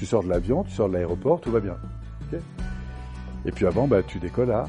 Tu 0.00 0.06
sors 0.06 0.24
de 0.24 0.30
l'avion, 0.30 0.64
tu 0.64 0.70
sors 0.70 0.88
de 0.88 0.94
l'aéroport, 0.94 1.42
tout 1.42 1.50
va 1.50 1.60
bien. 1.60 1.76
et 3.44 3.52
puis 3.52 3.66
avant, 3.66 3.86
bah, 3.86 4.02
tu 4.02 4.18
décolles 4.18 4.50
à 4.50 4.66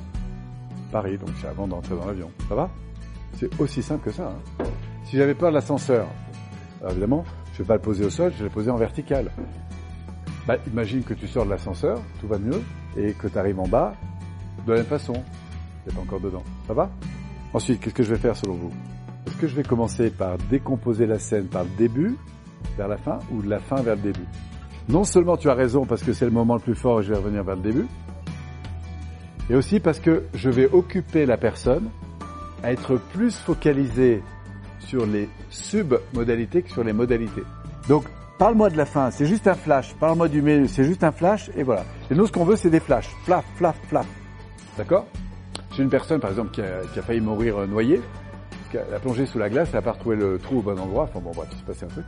Paris, 0.92 1.18
donc 1.18 1.30
c'est 1.40 1.48
avant 1.48 1.70
d'entrer 1.70 1.96
dans 1.96 2.06
l'avion. 2.06 2.30
Ça 2.50 2.56
va? 2.56 2.70
C'est 3.38 3.62
aussi 3.62 3.82
simple 3.82 4.04
que 4.04 4.12
ça. 4.12 4.28
Hein. 4.28 4.66
si 5.06 5.16
j'avais 5.16 5.34
peur 5.34 5.52
de 5.52 5.56
l'ascenseur, 5.56 6.06
évidemment, 6.90 7.24
je 7.54 7.54
ne 7.54 7.58
vais 7.60 7.64
pas 7.64 7.76
le 7.76 7.82
poser 7.82 8.04
au 8.04 8.10
sol, 8.10 8.34
je 8.34 8.40
vais 8.40 8.50
le 8.50 8.50
poser 8.50 8.72
en 8.72 8.76
vertical. 8.76 9.32
Bah, 10.46 10.58
imagine 10.68 11.02
que 11.02 11.14
tu 11.14 11.30
sors 11.30 11.46
de 11.46 11.52
l'ascenseur, 11.52 12.02
tout 12.20 12.28
va 12.28 12.38
mieux, 12.38 12.62
et 12.98 13.14
que 13.14 13.30
tu 13.30 13.38
arrives 13.38 13.62
en 13.62 13.70
bas 13.70 13.94
de 14.68 14.74
la 14.74 14.80
même 14.80 14.86
façon. 14.86 15.14
Tu 15.88 15.96
pas 15.96 16.02
encore 16.02 16.20
dedans. 16.20 16.44
Ça 16.68 16.74
va? 16.74 16.92
Ensuite, 17.54 17.80
qu'est-ce 17.80 17.96
que 17.96 18.04
je 18.04 18.14
vais 18.14 18.20
faire 18.20 18.36
selon 18.36 18.56
vous? 18.56 18.72
Est-ce 19.28 19.38
que 19.38 19.48
je 19.48 19.56
vais 19.56 19.64
commencer 19.64 20.10
par 20.10 20.38
décomposer 20.50 21.06
la 21.06 21.20
scène 21.20 21.46
par 21.46 21.64
le 21.64 21.70
début 21.78 22.18
vers 22.76 22.90
la 22.90 22.98
fin 22.98 23.20
ou 23.32 23.42
de 23.42 23.50
la 23.50 23.60
fin 23.60 23.82
vers 23.82 23.96
le 23.96 24.02
début? 24.02 24.28
Non 24.90 25.04
seulement 25.04 25.38
tu 25.38 25.50
as 25.50 25.54
raison 25.54 25.86
parce 25.86 26.04
que 26.04 26.14
c'est 26.14 26.26
le 26.26 26.32
moment 26.32 26.56
le 26.56 26.62
plus 26.62 26.76
fort 26.76 27.02
et 27.02 27.04
je 27.04 27.10
vais 27.10 27.18
revenir 27.18 27.44
vers 27.44 27.56
le 27.56 27.62
début, 27.62 27.88
et 29.50 29.56
aussi 29.56 29.80
parce 29.80 30.00
que 30.00 30.24
je 30.34 30.50
vais 30.50 30.70
occuper 30.72 31.26
la 31.26 31.38
personne 31.38 31.90
à 32.64 32.72
être 32.72 32.96
plus 32.96 33.36
focalisé 33.36 34.22
sur 34.80 35.06
les 35.06 35.30
sub-modalités 35.50 36.62
que 36.62 36.70
sur 36.70 36.84
les 36.84 36.94
modalités. 36.94 37.44
Donc, 37.88 38.06
parle-moi 38.38 38.70
de 38.70 38.78
la 38.78 38.86
fin, 38.86 39.12
c'est 39.12 39.26
juste 39.26 39.48
un 39.48 39.54
flash. 39.54 39.94
Parle-moi 40.00 40.28
du 40.28 40.42
milieu, 40.42 40.68
c'est 40.68 40.84
juste 40.84 41.04
un 41.04 41.12
flash, 41.12 41.50
et 41.56 41.64
voilà. 41.64 41.86
Et 42.10 42.16
nous, 42.16 42.28
ce 42.28 42.32
qu'on 42.32 42.46
veut, 42.46 42.56
c'est 42.56 42.70
des 42.70 42.80
flashs. 42.80 43.10
Flaf, 43.24 43.46
flaf, 43.56 43.80
flaf. 43.88 44.08
D'accord? 44.78 45.06
J'ai 45.76 45.84
une 45.84 45.90
personne, 45.90 46.20
par 46.20 46.30
exemple, 46.30 46.52
qui 46.52 46.62
a, 46.62 46.82
qui 46.94 47.00
a 47.00 47.02
failli 47.02 47.22
mourir 47.22 47.58
euh, 47.58 47.68
noyée, 47.68 48.02
parce 48.50 48.86
qu'elle 48.86 48.94
a 48.94 49.00
plongé 49.00 49.26
sous 49.26 49.40
la 49.40 49.50
glace, 49.50 49.70
elle 49.70 49.76
n'a 49.76 49.82
pas 49.82 49.94
retrouvé 49.94 50.16
le 50.16 50.38
trou 50.38 50.60
au 50.60 50.62
bon 50.62 50.78
endroit. 50.78 51.04
Enfin 51.04 51.20
bon, 51.20 51.32
bref, 51.34 51.48
il 51.52 51.58
s'est 51.58 51.64
passé 51.64 51.86
un 51.86 51.90
truc. 51.90 52.06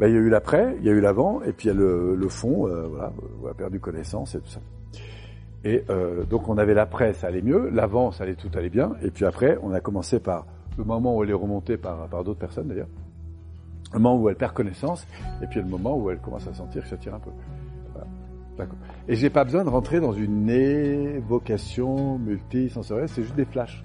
Ben, 0.00 0.08
il 0.08 0.14
y 0.14 0.16
a 0.16 0.20
eu 0.20 0.30
l'après, 0.30 0.76
il 0.78 0.86
y 0.86 0.88
a 0.88 0.92
eu 0.92 1.00
l'avant, 1.00 1.42
et 1.42 1.52
puis 1.52 1.68
il 1.68 1.74
y 1.74 1.76
a 1.76 1.78
le, 1.78 2.28
fond, 2.30 2.66
euh, 2.66 2.86
voilà, 2.86 3.12
on 3.42 3.46
a 3.46 3.52
perdu 3.52 3.80
connaissance 3.80 4.34
et 4.34 4.40
tout 4.40 4.48
ça. 4.48 4.60
Et 5.62 5.84
euh, 5.90 6.24
donc 6.24 6.48
on 6.48 6.56
avait 6.56 6.72
l'après, 6.72 7.12
ça 7.12 7.26
allait 7.26 7.42
mieux, 7.42 7.68
l'avant, 7.68 8.10
ça 8.10 8.24
allait 8.24 8.34
tout 8.34 8.48
allait 8.54 8.70
bien, 8.70 8.92
et 9.02 9.10
puis 9.10 9.26
après, 9.26 9.58
on 9.62 9.72
a 9.74 9.80
commencé 9.80 10.18
par 10.18 10.46
le 10.78 10.84
moment 10.84 11.14
où 11.14 11.22
elle 11.22 11.28
est 11.28 11.34
remontée 11.34 11.76
par, 11.76 12.08
par 12.08 12.24
d'autres 12.24 12.38
personnes 12.38 12.68
d'ailleurs, 12.68 12.88
le 13.92 13.98
moment 13.98 14.18
où 14.18 14.30
elle 14.30 14.36
perd 14.36 14.54
connaissance, 14.54 15.06
et 15.42 15.46
puis 15.46 15.60
le 15.60 15.68
moment 15.68 15.94
où 15.98 16.10
elle 16.10 16.20
commence 16.20 16.48
à 16.48 16.54
sentir 16.54 16.82
que 16.82 16.88
ça 16.88 16.96
tire 16.96 17.14
un 17.14 17.20
peu. 17.20 17.30
Voilà. 17.92 18.06
D'accord. 18.56 18.78
Et 19.06 19.16
j'ai 19.16 19.28
pas 19.28 19.44
besoin 19.44 19.64
de 19.64 19.68
rentrer 19.68 20.00
dans 20.00 20.14
une 20.14 20.48
évocation 20.48 22.16
multisensorielle, 22.16 23.10
c'est 23.10 23.22
juste 23.22 23.36
des 23.36 23.44
flashs. 23.44 23.84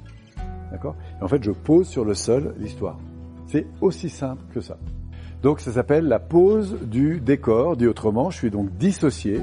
D'accord? 0.72 0.96
Et 1.20 1.24
en 1.26 1.28
fait, 1.28 1.44
je 1.44 1.52
pose 1.52 1.90
sur 1.90 2.06
le 2.06 2.14
sol 2.14 2.56
l'histoire. 2.58 2.98
C'est 3.48 3.68
aussi 3.82 4.08
simple 4.08 4.44
que 4.54 4.62
ça. 4.62 4.78
Donc 5.44 5.60
ça 5.60 5.72
s'appelle 5.72 6.08
la 6.08 6.20
pose 6.20 6.78
du 6.82 7.20
décor, 7.20 7.78
dit 7.78 7.88
autrement, 7.88 8.30
je 8.30 8.38
suis 8.38 8.52
donc 8.52 8.76
dissocié. 8.78 9.42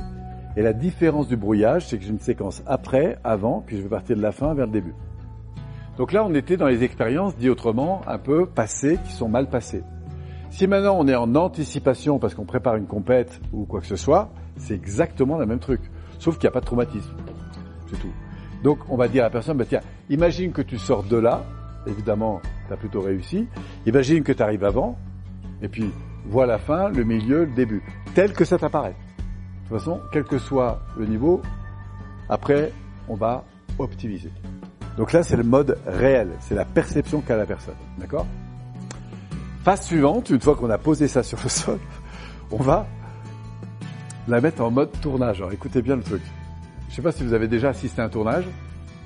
Et 0.57 0.63
la 0.63 0.73
différence 0.73 1.29
du 1.29 1.37
brouillage, 1.37 1.87
c'est 1.87 1.99
que 1.99 2.05
j'ai 2.05 2.11
une 2.11 2.19
séquence 2.19 2.63
après, 2.67 3.19
avant, 3.25 3.63
puis 3.65 3.77
je 3.79 3.83
vais 3.83 3.89
partir 3.89 4.17
de 4.17 4.23
la 4.23 4.33
fin 4.33 4.53
vers 4.55 4.67
le 4.67 4.73
début. 4.73 4.95
Donc 5.97 6.13
là, 6.13 6.25
on 6.25 6.35
était 6.35 6.57
dans 6.57 6.67
les 6.67 6.85
expériences, 6.85 7.37
dit 7.37 7.49
autrement, 7.49 8.01
un 8.07 8.19
peu 8.19 8.47
passées, 8.47 8.99
qui 9.05 9.13
sont 9.13 9.29
mal 9.29 9.49
passées. 9.49 9.85
Si 10.53 10.67
maintenant 10.67 10.97
on 10.99 11.09
est 11.09 11.15
en 11.15 11.35
anticipation 11.35 12.19
parce 12.19 12.35
qu'on 12.35 12.45
prépare 12.45 12.77
une 12.77 12.87
compète 12.87 13.41
ou 13.55 13.65
quoi 13.65 13.81
que 13.81 13.87
ce 13.87 13.97
soit, 13.97 14.29
c'est 14.57 14.75
exactement 14.75 15.39
le 15.39 15.47
même 15.47 15.61
truc. 15.61 15.81
Sauf 16.19 16.37
qu'il 16.37 16.47
n'y 16.47 16.49
a 16.49 16.53
pas 16.53 16.61
de 16.61 16.67
traumatisme. 16.67 17.11
C'est 17.89 17.99
tout. 17.99 18.13
Donc 18.63 18.79
on 18.91 18.99
va 18.99 19.09
dire 19.09 19.23
à 19.23 19.27
la 19.27 19.31
personne, 19.31 19.57
bah, 19.57 19.65
tiens, 19.67 19.81
imagine 20.11 20.53
que 20.53 20.61
tu 20.61 20.77
sors 20.77 21.05
de 21.05 21.17
là, 21.17 21.43
évidemment, 21.87 22.43
tu 22.67 22.73
as 22.75 22.77
plutôt 22.77 23.01
réussi. 23.01 23.49
Imagine 23.87 24.23
que 24.23 24.33
tu 24.33 24.43
arrives 24.43 24.65
avant, 24.65 24.99
et 25.62 25.69
puis, 25.69 25.90
voit 26.26 26.47
la 26.47 26.59
fin, 26.59 26.90
le 26.90 27.04
milieu, 27.04 27.45
le 27.45 27.52
début, 27.52 27.83
tel 28.14 28.33
que 28.33 28.45
ça 28.45 28.59
t'apparaît. 28.59 28.97
De 29.64 29.69
toute 29.69 29.78
façon, 29.78 30.00
quel 30.12 30.25
que 30.25 30.38
soit 30.38 30.83
le 30.99 31.07
niveau, 31.07 31.40
après, 32.28 32.73
on 33.09 33.14
va 33.14 33.45
optimiser. 33.78 34.31
Donc 34.97 35.12
là, 35.12 35.23
c'est 35.23 35.37
le 35.37 35.45
mode 35.45 35.78
réel, 35.87 36.31
c'est 36.40 36.54
la 36.54 36.64
perception 36.64 37.21
qu'a 37.21 37.37
la 37.37 37.47
personne. 37.47 37.76
D'accord? 37.99 38.26
Phase 39.64 39.87
suivante, 39.87 40.31
une 40.31 40.40
fois 40.40 40.57
qu'on 40.57 40.71
a 40.71 40.78
posé 40.78 41.09
ça 41.09 41.23
sur 41.23 41.38
le 41.42 41.49
sol, 41.49 41.78
on 42.50 42.62
va 42.62 42.87
la 44.28 44.40
mettre 44.40 44.62
en 44.62 44.71
mode 44.71 44.90
tournage. 45.00 45.38
Alors 45.38 45.52
écoutez 45.52 45.81
bien 45.81 45.97
le 45.97 46.02
truc. 46.02 46.23
Je 46.90 46.97
sais 46.97 47.02
pas 47.02 47.12
si 47.12 47.25
vous 47.25 47.33
avez 47.33 47.49
déjà 47.49 47.71
assisté 47.71 48.02
à 48.02 48.04
un 48.04 48.09
tournage. 48.09 48.45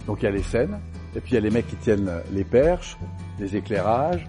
Donc 0.07 0.23
il 0.23 0.25
y 0.25 0.29
a 0.29 0.31
les 0.31 0.43
scènes, 0.43 0.79
et 1.15 1.21
puis 1.21 1.33
il 1.33 1.35
y 1.35 1.39
a 1.39 1.41
les 1.41 1.51
mecs 1.51 1.69
qui 1.69 1.77
tiennent 1.77 2.11
les 2.33 2.45
perches, 2.45 2.97
les 3.39 3.57
éclairages, 3.57 4.27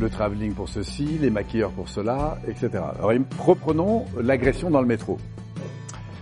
le 0.00 0.08
travelling 0.08 0.54
pour 0.54 0.68
ceci, 0.68 1.04
les 1.20 1.30
maquilleurs 1.30 1.70
pour 1.70 1.88
cela, 1.88 2.38
etc. 2.48 2.70
Alors 2.98 3.12
reprenons 3.38 4.06
l'agression 4.20 4.70
dans 4.70 4.80
le 4.80 4.86
métro. 4.86 5.18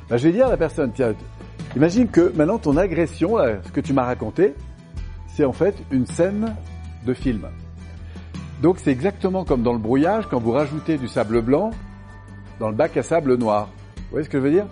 Ben, 0.08 0.16
je 0.16 0.28
vais 0.28 0.32
dire 0.32 0.46
à 0.46 0.50
la 0.50 0.56
personne, 0.56 0.90
tiens, 0.92 1.14
imagine 1.76 2.08
que 2.08 2.32
maintenant 2.36 2.58
ton 2.58 2.76
agression, 2.76 3.36
ce 3.64 3.70
que 3.70 3.80
tu 3.80 3.92
m'as 3.92 4.04
raconté, 4.04 4.54
c'est 5.28 5.44
en 5.44 5.52
fait 5.52 5.76
une 5.90 6.06
scène 6.06 6.56
de 7.06 7.14
film. 7.14 7.46
Donc 8.60 8.78
c'est 8.78 8.90
exactement 8.90 9.44
comme 9.44 9.62
dans 9.62 9.72
le 9.72 9.78
brouillage 9.78 10.26
quand 10.28 10.38
vous 10.38 10.52
rajoutez 10.52 10.98
du 10.98 11.08
sable 11.08 11.40
blanc 11.40 11.70
dans 12.58 12.68
le 12.68 12.74
bac 12.74 12.96
à 12.96 13.02
sable 13.02 13.36
noir. 13.36 13.70
Vous 13.96 14.02
voyez 14.10 14.24
ce 14.24 14.30
que 14.30 14.38
je 14.38 14.42
veux 14.42 14.50
dire? 14.50 14.66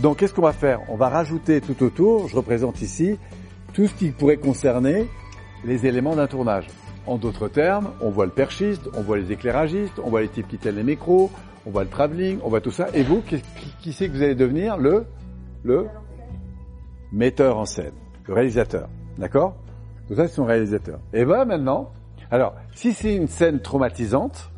Donc 0.00 0.18
qu'est-ce 0.18 0.32
qu'on 0.32 0.42
va 0.42 0.52
faire? 0.52 0.80
On 0.88 0.96
va 0.96 1.08
rajouter 1.08 1.60
tout 1.60 1.82
autour, 1.82 2.28
je 2.28 2.36
représente 2.36 2.80
ici, 2.80 3.18
tout 3.74 3.88
ce 3.88 3.94
qui 3.94 4.10
pourrait 4.10 4.36
concerner 4.36 5.08
les 5.64 5.86
éléments 5.86 6.14
d'un 6.14 6.28
tournage. 6.28 6.68
En 7.08 7.16
d'autres 7.16 7.48
termes, 7.48 7.88
on 8.02 8.10
voit 8.10 8.26
le 8.26 8.32
perchiste, 8.32 8.82
on 8.94 9.00
voit 9.00 9.16
les 9.16 9.32
éclairagistes, 9.32 9.98
on 10.04 10.10
voit 10.10 10.20
les 10.20 10.28
types 10.28 10.46
qui 10.46 10.58
tiennent 10.58 10.76
les 10.76 10.82
micros, 10.82 11.30
on 11.64 11.70
voit 11.70 11.82
le 11.82 11.88
travelling, 11.88 12.38
on 12.44 12.50
voit 12.50 12.60
tout 12.60 12.70
ça. 12.70 12.88
Et 12.92 13.02
vous, 13.02 13.22
qui, 13.80 13.94
c'est 13.94 14.08
que 14.08 14.12
vous 14.12 14.22
allez 14.22 14.34
devenir 14.34 14.76
Le 14.76 15.06
le 15.64 15.86
metteur 17.10 17.56
en 17.56 17.64
scène, 17.64 17.94
le 18.26 18.34
réalisateur. 18.34 18.90
D'accord? 19.16 19.56
Tout 20.06 20.16
ça, 20.16 20.28
c'est 20.28 20.34
son 20.34 20.44
réalisateur. 20.44 21.00
Et 21.14 21.24
voilà 21.24 21.46
maintenant, 21.46 21.92
alors, 22.30 22.54
si 22.74 22.92
c'est 22.92 23.16
une 23.16 23.26
scène 23.26 23.60
traumatisante, 23.60 24.50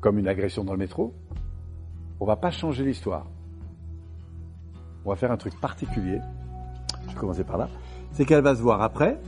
comme 0.00 0.18
une 0.18 0.26
agression 0.26 0.64
dans 0.64 0.72
le 0.72 0.78
métro, 0.78 1.14
on 2.18 2.26
va 2.26 2.34
pas 2.34 2.50
changer 2.50 2.84
l'histoire. 2.84 3.26
On 5.04 5.10
va 5.10 5.16
faire 5.16 5.30
un 5.30 5.36
truc 5.36 5.58
particulier. 5.60 6.18
Je 7.06 7.14
vais 7.14 7.20
commencer 7.20 7.44
par 7.44 7.58
là. 7.58 7.68
C'est 8.10 8.24
qu'elle 8.24 8.42
va 8.42 8.56
se 8.56 8.60
voir 8.60 8.82
après, 8.82 9.20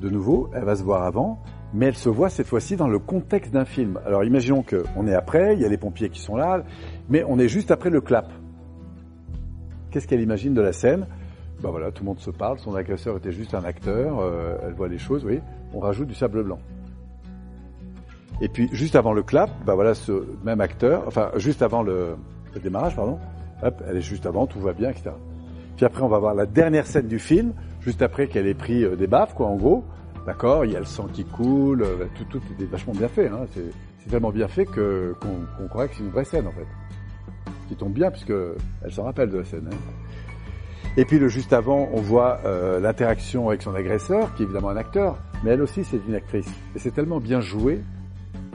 de 0.00 0.08
nouveau, 0.08 0.50
elle 0.54 0.64
va 0.64 0.76
se 0.76 0.82
voir 0.82 1.02
avant, 1.02 1.38
mais 1.74 1.86
elle 1.86 1.96
se 1.96 2.08
voit 2.08 2.30
cette 2.30 2.46
fois-ci 2.46 2.76
dans 2.76 2.88
le 2.88 2.98
contexte 2.98 3.52
d'un 3.52 3.64
film. 3.64 3.98
Alors 4.06 4.24
imaginons 4.24 4.62
qu'on 4.62 5.06
est 5.06 5.14
après, 5.14 5.54
il 5.54 5.60
y 5.60 5.64
a 5.64 5.68
les 5.68 5.76
pompiers 5.76 6.08
qui 6.08 6.20
sont 6.20 6.36
là, 6.36 6.62
mais 7.08 7.24
on 7.26 7.38
est 7.38 7.48
juste 7.48 7.70
après 7.70 7.90
le 7.90 8.00
clap. 8.00 8.30
Qu'est-ce 9.90 10.06
qu'elle 10.06 10.20
imagine 10.20 10.54
de 10.54 10.60
la 10.60 10.72
scène? 10.72 11.06
Ben 11.62 11.70
voilà, 11.70 11.90
tout 11.90 12.04
le 12.04 12.08
monde 12.08 12.20
se 12.20 12.30
parle, 12.30 12.58
son 12.58 12.74
agresseur 12.76 13.16
était 13.16 13.32
juste 13.32 13.54
un 13.54 13.64
acteur, 13.64 14.20
euh, 14.20 14.56
elle 14.62 14.74
voit 14.74 14.88
les 14.88 14.98
choses, 14.98 15.24
oui 15.24 15.40
on 15.74 15.80
rajoute 15.80 16.08
du 16.08 16.14
sable 16.14 16.42
blanc. 16.42 16.58
Et 18.40 18.48
puis 18.48 18.68
juste 18.72 18.94
avant 18.96 19.12
le 19.12 19.22
clap, 19.22 19.50
bah 19.66 19.74
voilà 19.74 19.94
ce 19.94 20.26
même 20.44 20.60
acteur, 20.60 21.04
enfin 21.06 21.30
juste 21.36 21.62
avant 21.62 21.82
le, 21.82 22.16
démarrage, 22.62 22.96
pardon, 22.96 23.18
hop, 23.62 23.82
elle 23.88 23.96
est 23.96 24.02
juste 24.02 24.26
avant, 24.26 24.46
tout 24.46 24.60
va 24.60 24.72
bien, 24.72 24.90
etc. 24.90 25.10
Puis 25.76 25.84
après 25.84 26.02
on 26.02 26.08
va 26.08 26.18
voir 26.18 26.34
la 26.34 26.46
dernière 26.46 26.86
scène 26.86 27.08
du 27.08 27.18
film, 27.18 27.52
juste 27.80 28.02
après 28.02 28.26
qu'elle 28.28 28.46
ait 28.46 28.54
pris 28.54 28.84
euh, 28.84 28.96
des 28.96 29.06
baffes, 29.06 29.34
quoi, 29.34 29.46
en 29.46 29.56
gros. 29.56 29.84
D'accord, 30.26 30.64
il 30.64 30.72
y 30.72 30.76
a 30.76 30.80
le 30.80 30.84
sang 30.84 31.06
qui 31.10 31.24
coule, 31.24 31.82
euh, 31.82 32.04
tout, 32.30 32.40
est 32.60 32.64
vachement 32.64 32.92
bien 32.92 33.08
fait. 33.08 33.28
Hein, 33.28 33.46
c'est 33.54 34.10
tellement 34.10 34.30
bien 34.30 34.48
fait 34.48 34.66
que 34.66 35.14
qu'on 35.20 35.68
croit 35.68 35.88
que 35.88 35.94
c'est 35.94 36.02
une 36.02 36.10
vraie 36.10 36.24
scène 36.24 36.46
en 36.46 36.52
fait, 36.52 36.66
qui 37.68 37.76
tombe 37.76 37.92
bien 37.92 38.10
puisque 38.10 38.32
elle 38.82 38.92
s'en 38.92 39.04
rappelle 39.04 39.30
de 39.30 39.38
la 39.38 39.44
scène. 39.44 39.68
Hein. 39.72 39.76
Et 40.96 41.04
puis 41.04 41.18
le 41.18 41.28
juste 41.28 41.52
avant, 41.52 41.88
on 41.92 42.00
voit 42.00 42.40
euh, 42.44 42.80
l'interaction 42.80 43.48
avec 43.48 43.62
son 43.62 43.74
agresseur, 43.74 44.34
qui 44.34 44.42
est 44.42 44.44
évidemment 44.46 44.70
un 44.70 44.76
acteur, 44.76 45.18
mais 45.44 45.50
elle 45.52 45.62
aussi 45.62 45.84
c'est 45.84 46.00
une 46.08 46.14
actrice. 46.14 46.48
Et 46.74 46.78
c'est 46.78 46.90
tellement 46.90 47.20
bien 47.20 47.40
joué, 47.40 47.82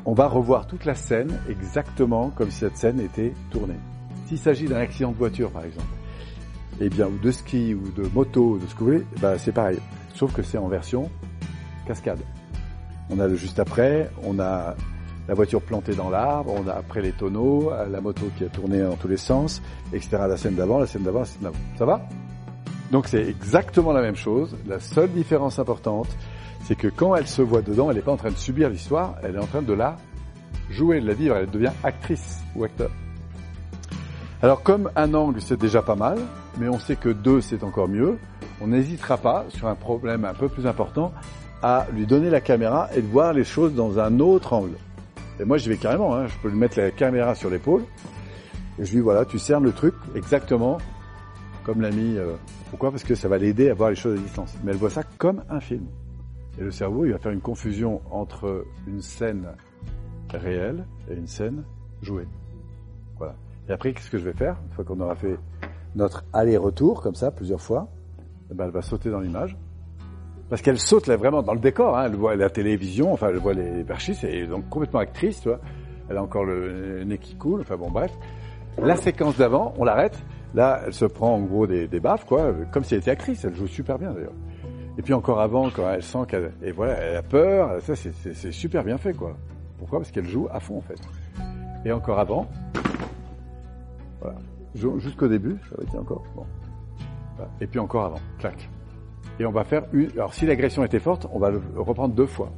on 0.06 0.14
va 0.14 0.28
revoir 0.28 0.68
toute 0.68 0.86
la 0.86 0.96
scène 0.96 1.40
exactement 1.50 2.32
comme 2.36 2.52
si 2.52 2.60
cette 2.60 2.78
scène 2.78 3.00
était 3.00 3.34
tournée. 3.50 3.80
S'il 4.28 4.38
s'agit 4.38 4.66
d'un 4.66 4.80
accident 4.80 5.12
de 5.12 5.18
voiture 5.18 5.52
par 5.52 5.64
exemple, 5.64 5.88
eh 6.80 6.90
bien, 6.90 7.08
ou 7.08 7.18
de 7.18 7.32
ski, 7.32 7.74
ou 7.74 7.90
de 7.92 8.08
moto, 8.10 8.58
de 8.58 8.68
ce 8.68 8.74
que 8.74 8.80
vous 8.80 8.86
voulez, 8.86 9.06
bah, 9.22 9.38
c'est 9.38 9.52
pareil. 9.52 9.80
Sauf 10.14 10.34
que 10.34 10.42
c'est 10.42 10.58
en 10.58 10.68
version 10.68 11.10
cascade. 11.86 12.20
On 13.10 13.20
a 13.20 13.28
le 13.28 13.36
juste 13.36 13.60
après, 13.60 14.10
on 14.24 14.40
a 14.40 14.76
la 15.28 15.34
voiture 15.34 15.62
plantée 15.62 15.96
dans 15.96 16.10
l'arbre, 16.10 16.54
on 16.58 16.68
a 16.68 16.74
après 16.74 17.02
les 17.02 17.12
tonneaux, 17.12 17.72
la 17.90 18.02
moto 18.02 18.26
qui 18.38 18.44
a 18.44 18.50
tourné 18.50 18.82
dans 18.82 18.96
tous 18.96 19.08
les 19.08 19.18
sens, 19.18 19.62
etc. 19.94 20.10
La 20.28 20.38
scène 20.38 20.56
d'avant, 20.56 20.80
la 20.80 20.88
scène 20.88 21.04
d'avant, 21.04 21.20
la 21.20 21.26
scène 21.26 21.42
d'avant. 21.42 21.58
Ça 21.78 21.86
va? 21.86 22.08
Donc 22.92 23.08
c'est 23.08 23.26
exactement 23.28 23.92
la 23.92 24.02
même 24.02 24.16
chose. 24.16 24.56
La 24.68 24.80
seule 24.80 25.12
différence 25.12 25.60
importante, 25.60 26.10
c'est 26.64 26.76
que 26.76 26.88
quand 26.88 27.16
elle 27.16 27.28
se 27.28 27.42
voit 27.42 27.62
dedans, 27.62 27.90
elle 27.90 27.98
n'est 27.98 28.02
pas 28.04 28.12
en 28.12 28.18
train 28.18 28.32
de 28.32 28.38
subir 28.38 28.70
l'histoire, 28.70 29.16
elle 29.24 29.36
est 29.36 29.40
en 29.40 29.48
train 29.48 29.62
de 29.62 29.74
la 29.74 29.98
jouer, 30.70 31.02
de 31.02 31.08
la 31.08 31.14
vivre, 31.14 31.36
elle 31.36 31.50
devient 31.50 31.72
actrice 31.84 32.40
ou 32.56 32.64
acteur. 32.64 32.90
Alors 34.44 34.62
comme 34.62 34.92
un 34.98 35.14
angle, 35.14 35.42
c'est 35.42 35.58
déjà 35.58 35.82
pas 35.82 35.96
mal, 35.96 36.20
mais 36.60 36.68
on 36.68 36.78
sait 36.78 36.98
que 36.98 37.08
deux, 37.08 37.40
c'est 37.40 37.64
encore 37.64 37.88
mieux, 37.88 38.18
on 38.60 38.68
n'hésitera 38.68 39.18
pas, 39.18 39.46
sur 39.48 39.70
un 39.70 39.76
problème 39.76 40.26
un 40.26 40.34
peu 40.34 40.50
plus 40.50 40.68
important, 40.68 41.14
à 41.62 41.88
lui 41.94 42.06
donner 42.06 42.30
la 42.30 42.42
caméra 42.42 42.90
et 42.94 43.02
de 43.02 43.08
voir 43.08 43.32
les 43.32 43.46
choses 43.46 43.74
dans 43.74 44.00
un 44.00 44.20
autre 44.20 44.52
angle. 44.52 44.76
Et 45.40 45.46
moi, 45.46 45.58
je 45.58 45.70
vais 45.70 45.78
carrément, 45.78 46.14
hein, 46.14 46.28
je 46.28 46.38
peux 46.40 46.50
lui 46.50 46.58
mettre 46.58 46.78
la 46.78 46.92
caméra 46.92 47.36
sur 47.36 47.50
l'épaule, 47.50 47.84
et 48.78 48.84
je 48.84 48.92
lui 48.92 48.98
dis, 48.98 49.02
voilà, 49.02 49.24
tu 49.24 49.40
cernes 49.40 49.64
le 49.64 49.72
truc 49.72 49.94
exactement 50.14 50.78
comme 51.64 51.80
l'a 51.80 51.92
mis. 51.92 52.18
Euh, 52.18 52.34
pourquoi? 52.70 52.92
Parce 52.92 53.06
que 53.06 53.16
ça 53.16 53.30
va 53.30 53.38
l'aider 53.38 53.70
à 53.70 53.74
voir 53.74 53.92
les 53.92 53.96
choses 53.96 54.20
à 54.20 54.22
distance. 54.22 54.54
Mais 54.66 54.72
elle 54.72 54.78
voit 54.78 54.90
ça 54.90 55.04
comme 55.18 55.42
un 55.50 55.62
film. 55.62 55.86
Et 56.60 56.64
le 56.64 56.72
cerveau, 56.72 57.06
il 57.06 57.14
va 57.14 57.18
faire 57.18 57.32
une 57.32 57.40
confusion 57.40 58.02
entre 58.12 58.66
une 58.88 59.02
scène 59.02 59.48
réelle 60.34 60.86
et 61.10 61.14
une 61.14 61.28
scène 61.28 61.64
jouée. 62.02 62.28
Voilà. 63.18 63.36
Et 63.70 63.72
après, 63.72 63.94
qu'est-ce 63.94 64.10
que 64.10 64.18
je 64.18 64.26
vais 64.26 64.34
faire? 64.34 64.58
Une 64.68 64.74
fois 64.74 64.86
qu'on 64.86 65.00
aura 65.00 65.16
fait 65.16 65.38
notre 65.96 66.26
aller-retour, 66.34 67.02
comme 67.02 67.16
ça, 67.16 67.32
plusieurs 67.32 67.62
fois, 67.62 67.88
eh 68.52 68.54
ben, 68.54 68.66
elle 68.66 68.72
va 68.72 68.82
sauter 68.82 69.10
dans 69.10 69.20
l'image. 69.20 69.58
Parce 70.50 70.62
qu'elle 70.62 70.80
saute 70.80 71.08
là 71.08 71.16
vraiment 71.16 71.42
dans 71.42 71.54
le 71.54 71.60
décor, 71.60 71.98
hein. 71.98 72.06
elle 72.06 72.16
voit 72.16 72.36
la 72.36 72.50
télévision, 72.50 73.14
enfin 73.14 73.30
elle 73.30 73.38
voit 73.38 73.54
les 73.54 73.84
perchistes, 73.84 74.24
et 74.24 74.46
donc 74.46 74.70
complètement 74.70 75.00
actrice, 75.00 75.42
tu 75.42 75.50
vois. 75.50 75.60
Elle 76.10 76.18
a 76.18 76.24
encore 76.24 76.44
le 76.44 77.04
nez 77.06 77.18
qui 77.18 77.36
coule, 77.36 77.62
enfin 77.62 77.78
bon 77.78 77.90
bref. 77.90 78.12
La 78.78 78.96
séquence 78.96 79.38
d'avant, 79.38 79.74
on 79.78 79.86
l'arrête, 79.86 80.22
Là, 80.54 80.82
elle 80.86 80.94
se 80.94 81.06
prend 81.06 81.34
en 81.34 81.42
gros 81.42 81.66
des, 81.66 81.88
des 81.88 82.00
baffes, 82.00 82.26
quoi, 82.26 82.54
comme 82.72 82.84
si 82.84 82.94
elle 82.94 83.00
était 83.00 83.12
actrice. 83.12 83.44
Elle 83.44 83.56
joue 83.56 83.68
super 83.68 83.98
bien 83.98 84.12
d'ailleurs. 84.12 84.34
Et 84.98 85.02
puis 85.02 85.14
encore 85.14 85.42
avant, 85.42 85.70
quand 85.72 85.90
elle 85.90 86.04
sent 86.04 86.20
qu'elle, 86.28 86.52
et 86.62 86.72
voilà, 86.72 86.94
elle 86.94 87.18
a 87.18 87.24
peur, 87.24 87.82
ça 87.82 87.96
c'est 87.96 88.52
super 88.52 88.84
bien 88.84 88.98
fait, 88.98 89.14
quoi. 89.14 89.36
Pourquoi? 89.80 90.00
Parce 90.00 90.12
qu'elle 90.12 90.28
joue 90.28 90.48
à 90.52 90.60
fond 90.60 90.78
en 90.78 90.82
fait. 90.82 91.02
Et 91.84 91.92
encore 91.92 92.20
avant, 92.20 92.48
jusqu'au 94.76 95.28
début, 95.28 95.58
ça 95.70 95.76
va 95.78 95.84
être 95.84 95.96
encore. 95.96 96.24
Et 97.62 97.68
puis 97.68 97.80
encore 97.80 98.06
avant, 98.06 98.20
clac. 98.40 98.70
Et 99.40 99.46
on 99.46 99.52
va 99.52 99.64
faire 99.64 99.84
une. 99.94 100.12
Alors 100.12 100.34
si 100.34 100.46
l'agression 100.46 100.84
était 100.84 101.00
forte, 101.00 101.28
on 101.32 101.40
va 101.40 101.50
le 101.50 101.62
reprendre 101.78 102.14
deux 102.14 102.28
fois. 102.28 102.52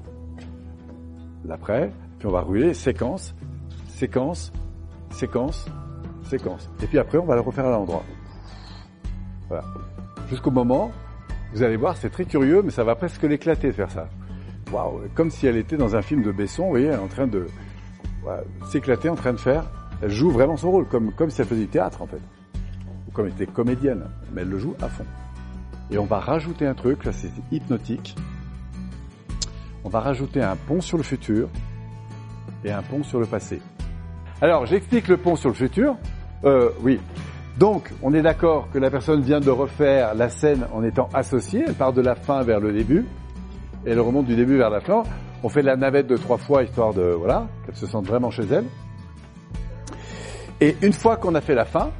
L'après, 1.45 1.91
puis 2.19 2.27
on 2.27 2.31
va 2.31 2.41
rouler 2.41 2.73
séquence, 2.73 3.35
séquence, 3.87 4.51
séquence, 5.11 5.65
séquence. 6.23 6.69
Et 6.81 6.87
puis 6.87 6.97
après, 6.97 7.17
on 7.17 7.25
va 7.25 7.35
le 7.35 7.41
refaire 7.41 7.65
à 7.65 7.71
l'endroit. 7.71 8.03
Voilà. 9.47 9.63
Jusqu'au 10.29 10.51
moment, 10.51 10.91
vous 11.53 11.63
allez 11.63 11.77
voir, 11.77 11.95
c'est 11.95 12.09
très 12.09 12.25
curieux, 12.25 12.61
mais 12.63 12.71
ça 12.71 12.83
va 12.83 12.95
presque 12.95 13.23
l'éclater 13.23 13.67
de 13.67 13.73
faire 13.73 13.91
ça. 13.91 14.09
Waouh, 14.73 15.01
comme 15.13 15.29
si 15.29 15.45
elle 15.47 15.57
était 15.57 15.77
dans 15.77 15.95
un 15.95 16.01
film 16.01 16.23
de 16.23 16.31
Besson, 16.31 16.63
vous 16.63 16.69
voyez, 16.71 16.93
en 16.95 17.07
train 17.07 17.27
de 17.27 17.47
s'éclater, 18.67 19.07
en 19.07 19.15
train 19.15 19.33
de 19.33 19.39
faire. 19.39 19.63
Elle 20.01 20.11
joue 20.11 20.29
vraiment 20.29 20.57
son 20.57 20.71
rôle, 20.71 20.85
comme, 20.87 21.11
comme 21.13 21.29
si 21.29 21.41
elle 21.41 21.47
faisait 21.47 21.61
du 21.61 21.67
théâtre 21.67 22.01
en 22.01 22.07
fait. 22.07 22.21
Ou 23.07 23.11
comme 23.11 23.27
elle 23.27 23.33
était 23.33 23.47
comédienne, 23.47 24.05
mais 24.33 24.41
elle 24.41 24.49
le 24.49 24.59
joue 24.59 24.75
à 24.81 24.89
fond. 24.89 25.05
Et 25.91 25.97
on 25.97 26.05
va 26.05 26.19
rajouter 26.19 26.65
un 26.65 26.73
truc, 26.73 27.05
là 27.05 27.11
c'est 27.11 27.31
hypnotique. 27.51 28.15
On 29.83 29.89
va 29.89 29.99
rajouter 29.99 30.41
un 30.41 30.55
pont 30.55 30.81
sur 30.81 30.97
le 30.97 31.03
futur 31.03 31.47
et 32.63 32.71
un 32.71 32.81
pont 32.81 33.03
sur 33.03 33.19
le 33.19 33.27
passé. 33.27 33.61
Alors, 34.41 34.65
j'explique 34.65 35.07
le 35.07 35.17
pont 35.17 35.35
sur 35.35 35.49
le 35.49 35.55
futur. 35.55 35.95
Euh, 36.43 36.69
oui. 36.81 36.99
Donc, 37.57 37.91
on 38.01 38.13
est 38.13 38.21
d'accord 38.21 38.67
que 38.73 38.79
la 38.79 38.91
personne 38.91 39.21
vient 39.21 39.39
de 39.39 39.49
refaire 39.49 40.13
la 40.13 40.29
scène 40.29 40.65
en 40.73 40.83
étant 40.83 41.07
associée. 41.13 41.63
Elle 41.67 41.75
part 41.75 41.93
de 41.93 42.01
la 42.01 42.15
fin 42.15 42.43
vers 42.43 42.59
le 42.59 42.73
début. 42.73 43.05
Et 43.85 43.91
elle 43.91 43.99
remonte 43.99 44.25
du 44.25 44.35
début 44.35 44.57
vers 44.57 44.69
la 44.69 44.81
fin. 44.81 45.03
On 45.43 45.49
fait 45.49 45.61
la 45.61 45.77
navette 45.77 46.07
de 46.07 46.17
trois 46.17 46.37
fois, 46.37 46.63
histoire 46.63 46.93
de, 46.93 47.03
voilà, 47.03 47.47
qu'elle 47.65 47.75
se 47.75 47.85
sente 47.87 48.07
vraiment 48.07 48.31
chez 48.31 48.43
elle. 48.51 48.65
Et 50.61 50.75
une 50.81 50.93
fois 50.93 51.17
qu'on 51.17 51.35
a 51.35 51.41
fait 51.41 51.55
la 51.55 51.65
fin, 51.65 51.91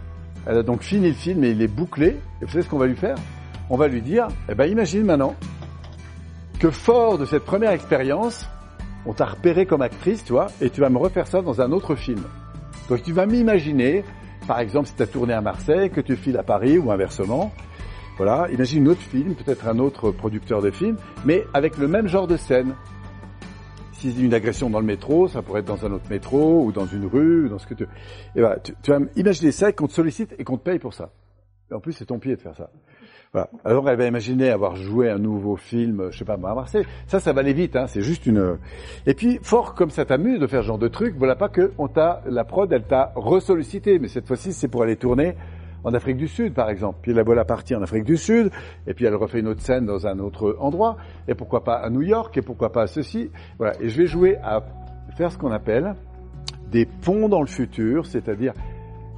elle 0.46 0.58
a 0.58 0.64
donc 0.64 0.82
fini 0.82 1.10
le 1.10 1.14
film 1.14 1.44
et 1.44 1.50
il 1.50 1.62
est 1.62 1.68
bouclé. 1.68 2.18
Et 2.42 2.46
vous 2.46 2.52
savez 2.52 2.64
ce 2.64 2.70
qu'on 2.70 2.78
va 2.78 2.88
lui 2.88 2.96
faire? 2.96 3.16
On 3.70 3.78
va 3.78 3.88
lui 3.88 4.02
dire, 4.02 4.28
eh 4.50 4.56
ben, 4.56 4.66
imagine 4.66 5.04
maintenant 5.04 5.36
que 6.60 6.70
fort 6.70 7.18
de 7.18 7.26
cette 7.26 7.44
première 7.44 7.72
expérience, 7.72 8.48
on 9.06 9.14
t'a 9.14 9.26
repéré 9.26 9.66
comme 9.66 9.82
actrice, 9.82 10.24
tu 10.24 10.34
vois, 10.34 10.48
et 10.62 10.70
tu 10.70 10.82
vas 10.82 10.90
me 10.90 10.98
refaire 10.98 11.28
ça 11.28 11.42
dans 11.42 11.62
un 11.62 11.72
autre 11.72 11.96
film. 11.96 12.22
Donc 12.90 13.04
tu 13.04 13.12
vas 13.12 13.26
m'imaginer, 13.26 14.04
par 14.48 14.60
exemple, 14.60 14.88
si 14.88 14.96
tu 14.96 15.04
as 15.04 15.08
tourné 15.08 15.34
à 15.34 15.42
Marseille, 15.42 15.90
que 15.90 16.02
tu 16.02 16.16
files 16.16 16.38
à 16.38 16.44
Paris 16.44 16.78
ou 16.78 16.92
inversement. 16.92 17.52
Voilà, 18.18 18.48
imagine 18.52 18.88
un 18.88 18.92
autre 18.92 19.02
film, 19.02 19.36
peut-être 19.36 19.68
un 19.68 19.80
autre 19.80 20.12
producteur 20.12 20.62
de 20.62 20.72
film, 20.72 20.96
mais 21.26 21.44
avec 21.54 21.78
le 21.78 21.88
même 21.88 22.08
genre 22.08 22.28
de 22.28 22.38
scène. 22.38 22.74
Si 23.98 24.12
c'est 24.12 24.22
une 24.22 24.34
agression 24.34 24.70
dans 24.70 24.80
le 24.80 24.86
métro, 24.86 25.28
ça 25.28 25.42
pourrait 25.42 25.62
être 25.62 25.68
dans 25.68 25.86
un 25.86 25.92
autre 25.92 26.10
métro 26.10 26.64
ou 26.66 26.72
dans 26.72 26.86
une 26.86 27.06
rue, 27.06 27.46
ou 27.46 27.50
dans 27.50 27.60
ce 27.60 27.68
que 27.68 27.74
tu. 27.74 27.84
Et 28.36 28.42
voilà, 28.42 28.60
tu, 28.60 28.74
tu 28.82 28.92
vas 28.92 29.00
imaginer 29.16 29.52
ça 29.52 29.70
et 29.70 29.74
qu'on 29.74 29.88
te 29.88 29.94
sollicite 29.94 30.36
et 30.38 30.44
qu'on 30.44 30.58
te 30.58 30.64
paye 30.64 30.80
pour 30.80 30.94
ça. 30.94 31.12
Et 31.72 31.74
en 31.74 31.80
plus, 31.80 31.94
c'est 31.94 32.06
ton 32.06 32.20
pied 32.20 32.36
de 32.36 32.42
faire 32.42 32.56
ça. 32.56 32.70
Voilà. 33.36 33.50
Alors 33.66 33.90
elle 33.90 33.98
va 33.98 34.06
imaginer 34.06 34.50
avoir 34.50 34.78
joué 34.78 35.10
un 35.10 35.18
nouveau 35.18 35.58
film, 35.58 36.08
je 36.10 36.20
sais 36.20 36.24
pas, 36.24 36.36
à 36.36 36.38
Marseille. 36.38 36.86
Ça, 37.06 37.20
ça 37.20 37.34
va 37.34 37.42
aller 37.42 37.52
vite. 37.52 37.75
Hein. 37.75 37.86
C'est 37.88 38.02
juste 38.02 38.25
une. 38.25 38.58
Et 39.06 39.14
puis 39.14 39.40
fort 39.42 39.75
comme 39.75 39.90
ça 39.90 40.06
t'amuse 40.06 40.40
de 40.40 40.48
faire 40.48 40.62
ce 40.62 40.68
genre 40.68 40.78
de 40.78 40.88
truc, 40.88 41.16
voilà 41.18 41.36
pas 41.36 41.50
que 41.50 41.74
on 41.78 41.90
t'a 41.90 42.22
la 42.28 42.46
prod, 42.46 42.72
elle 42.72 42.86
t'a 42.86 43.12
resollicité, 43.16 44.00
mais 44.00 44.08
cette 44.08 44.25
fois-ci 44.25 44.54
c'est 44.54 44.70
pour 44.70 44.84
aller 44.84 44.96
tourner 44.96 45.36
en 45.86 45.94
Afrique 45.94 46.18
du 46.18 46.27
Sud, 46.27 46.54
par 46.54 46.70
exemple. 46.70 46.98
Puis 47.01 47.13
la 47.13 47.24
voilà 47.24 47.46
partie 47.46 47.75
en 47.75 47.82
Afrique 47.82 48.04
du 48.04 48.18
Sud, 48.18 48.51
et 48.88 48.94
puis 48.94 49.06
elle 49.06 49.15
refait 49.15 49.39
une 49.39 49.48
autre 49.48 49.62
scène 49.62 49.86
dans 49.86 50.08
un 50.08 50.20
autre 50.20 50.58
endroit, 50.60 50.98
et 51.27 51.36
pourquoi 51.36 51.63
pas 51.63 51.75
à 51.75 51.89
New 51.89 52.01
York, 52.01 52.36
et 52.38 52.42
pourquoi 52.42 52.72
pas 52.72 52.82
à 52.82 52.88
ceci. 52.88 53.30
Voilà. 53.58 53.80
Et 53.80 53.88
je 53.88 54.01
vais 54.01 54.08
jouer 54.08 54.38
à 54.44 54.63
faire 55.15 55.32
ce 55.32 55.38
qu'on 55.38 55.51
appelle 55.51 55.96
des 56.72 56.86
ponts 56.86 57.30
dans 57.30 57.42
le 57.42 57.48
futur, 57.48 58.06
c'est-à-dire 58.06 58.54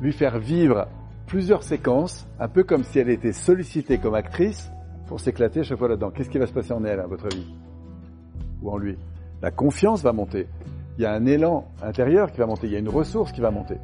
lui 0.01 0.11
faire 0.11 0.37
vivre 0.37 0.87
plusieurs 1.25 1.63
séquences, 1.63 2.27
un 2.39 2.47
peu 2.47 2.63
comme 2.63 2.83
si 2.83 2.99
elle 2.99 3.09
était 3.09 3.33
sollicitée 3.33 3.97
comme 3.97 4.13
actrice 4.13 4.69
pour 5.07 5.19
s'éclater 5.19 5.63
chaque 5.63 5.79
fois 5.79 5.87
là-dedans. 5.87 6.11
Qu'est-ce 6.11 6.29
qui 6.29 6.37
va 6.37 6.47
se 6.47 6.53
passer 6.53 6.73
en 6.73 6.83
elle, 6.83 6.99
à 6.99 7.07
votre 7.07 7.25
avis? 7.25 7.47
Ou 8.61 8.69
en 8.69 8.77
lui? 8.77 8.97
La 9.41 9.51
confiance 9.51 10.03
va 10.03 10.11
monter. 10.11 10.47
Il 10.97 11.03
y 11.03 11.05
a 11.05 11.13
un 11.13 11.25
élan 11.25 11.65
intérieur 11.81 12.31
qui 12.31 12.39
va 12.39 12.45
monter, 12.45 12.67
il 12.67 12.73
y 12.73 12.75
a 12.75 12.79
une 12.79 12.89
ressource 12.89 13.31
qui 13.31 13.39
va 13.39 13.51
monter. 13.51 13.77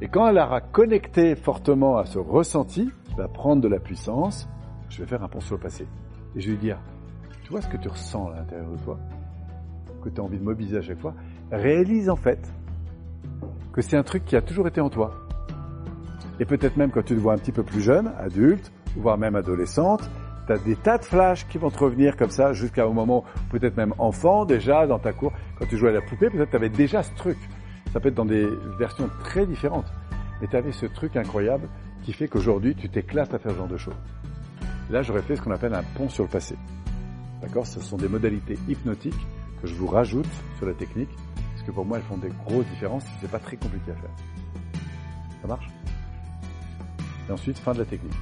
Et 0.00 0.08
quand 0.08 0.28
elle 0.28 0.38
aura 0.38 0.60
connecté 0.60 1.34
fortement 1.34 1.96
à 1.96 2.06
ce 2.06 2.18
ressenti, 2.18 2.90
va 3.16 3.28
prendre 3.28 3.60
de 3.60 3.68
la 3.68 3.80
puissance, 3.80 4.48
je 4.88 5.02
vais 5.02 5.08
faire 5.08 5.22
un 5.22 5.28
pont 5.28 5.40
sur 5.40 5.56
le 5.56 5.60
passé. 5.60 5.86
Et 6.36 6.40
je 6.40 6.46
vais 6.46 6.52
lui 6.52 6.60
dire, 6.60 6.78
tu 7.42 7.50
vois 7.50 7.60
ce 7.60 7.68
que 7.68 7.76
tu 7.76 7.88
ressens 7.88 8.30
à 8.30 8.36
l'intérieur 8.36 8.70
de 8.70 8.78
toi 8.78 8.98
Que 10.02 10.08
tu 10.08 10.20
as 10.20 10.24
envie 10.24 10.38
de 10.38 10.44
mobiliser 10.44 10.78
à 10.78 10.82
chaque 10.82 11.00
fois 11.00 11.14
Réalise 11.50 12.10
en 12.10 12.16
fait 12.16 12.52
que 13.72 13.82
c'est 13.82 13.96
un 13.96 14.02
truc 14.02 14.24
qui 14.24 14.36
a 14.36 14.42
toujours 14.42 14.66
été 14.66 14.80
en 14.80 14.90
toi 14.90 15.28
et 16.40 16.44
peut-être 16.44 16.76
même 16.76 16.90
quand 16.90 17.02
tu 17.02 17.14
te 17.14 17.20
vois 17.20 17.32
un 17.32 17.38
petit 17.38 17.52
peu 17.52 17.62
plus 17.62 17.80
jeune, 17.80 18.12
adulte, 18.18 18.72
voire 18.96 19.18
même 19.18 19.34
adolescente, 19.34 20.08
tu 20.46 20.52
as 20.52 20.58
des 20.58 20.76
tas 20.76 20.98
de 20.98 21.04
flashs 21.04 21.46
qui 21.48 21.58
vont 21.58 21.70
te 21.70 21.78
revenir 21.78 22.16
comme 22.16 22.30
ça 22.30 22.52
jusqu'à 22.52 22.84
un 22.84 22.92
moment, 22.92 23.24
peut-être 23.50 23.76
même 23.76 23.92
enfant 23.98 24.44
déjà 24.44 24.86
dans 24.86 24.98
ta 24.98 25.12
cour. 25.12 25.32
Quand 25.58 25.66
tu 25.66 25.76
jouais 25.76 25.90
à 25.90 25.94
la 25.94 26.00
poupée, 26.00 26.30
peut-être 26.30 26.50
tu 26.50 26.56
avais 26.56 26.68
déjà 26.68 27.02
ce 27.02 27.12
truc. 27.14 27.38
Ça 27.92 28.00
peut 28.00 28.08
être 28.08 28.14
dans 28.14 28.24
des 28.24 28.46
versions 28.78 29.08
très 29.24 29.46
différentes. 29.46 29.90
Mais 30.40 30.46
tu 30.46 30.56
avais 30.56 30.72
ce 30.72 30.86
truc 30.86 31.16
incroyable 31.16 31.68
qui 32.04 32.12
fait 32.12 32.28
qu'aujourd'hui, 32.28 32.74
tu 32.74 32.88
t'éclates 32.88 33.34
à 33.34 33.38
faire 33.38 33.52
ce 33.52 33.56
genre 33.56 33.68
de 33.68 33.76
choses. 33.76 33.96
Là, 34.90 35.02
j'aurais 35.02 35.22
fait 35.22 35.36
ce 35.36 35.42
qu'on 35.42 35.50
appelle 35.50 35.74
un 35.74 35.82
pont 35.82 36.08
sur 36.08 36.24
le 36.24 36.30
passé. 36.30 36.56
D'accord? 37.40 37.66
Ce 37.66 37.80
sont 37.80 37.96
des 37.96 38.08
modalités 38.08 38.58
hypnotiques 38.68 39.26
que 39.60 39.66
je 39.66 39.74
vous 39.74 39.86
rajoute 39.86 40.28
sur 40.56 40.66
la 40.66 40.74
technique, 40.74 41.10
parce 41.34 41.66
que 41.66 41.72
pour 41.72 41.84
moi, 41.84 41.98
elles 41.98 42.04
font 42.04 42.16
des 42.16 42.30
grosses 42.46 42.66
différences. 42.66 43.04
C'est 43.20 43.30
pas 43.30 43.38
très 43.38 43.56
compliqué 43.56 43.90
à 43.90 43.94
faire. 43.94 44.10
Ça 45.42 45.48
marche? 45.48 45.66
Et 47.28 47.32
ensuite 47.32 47.58
fin 47.58 47.72
de 47.72 47.80
la 47.80 47.84
technique. 47.84 48.14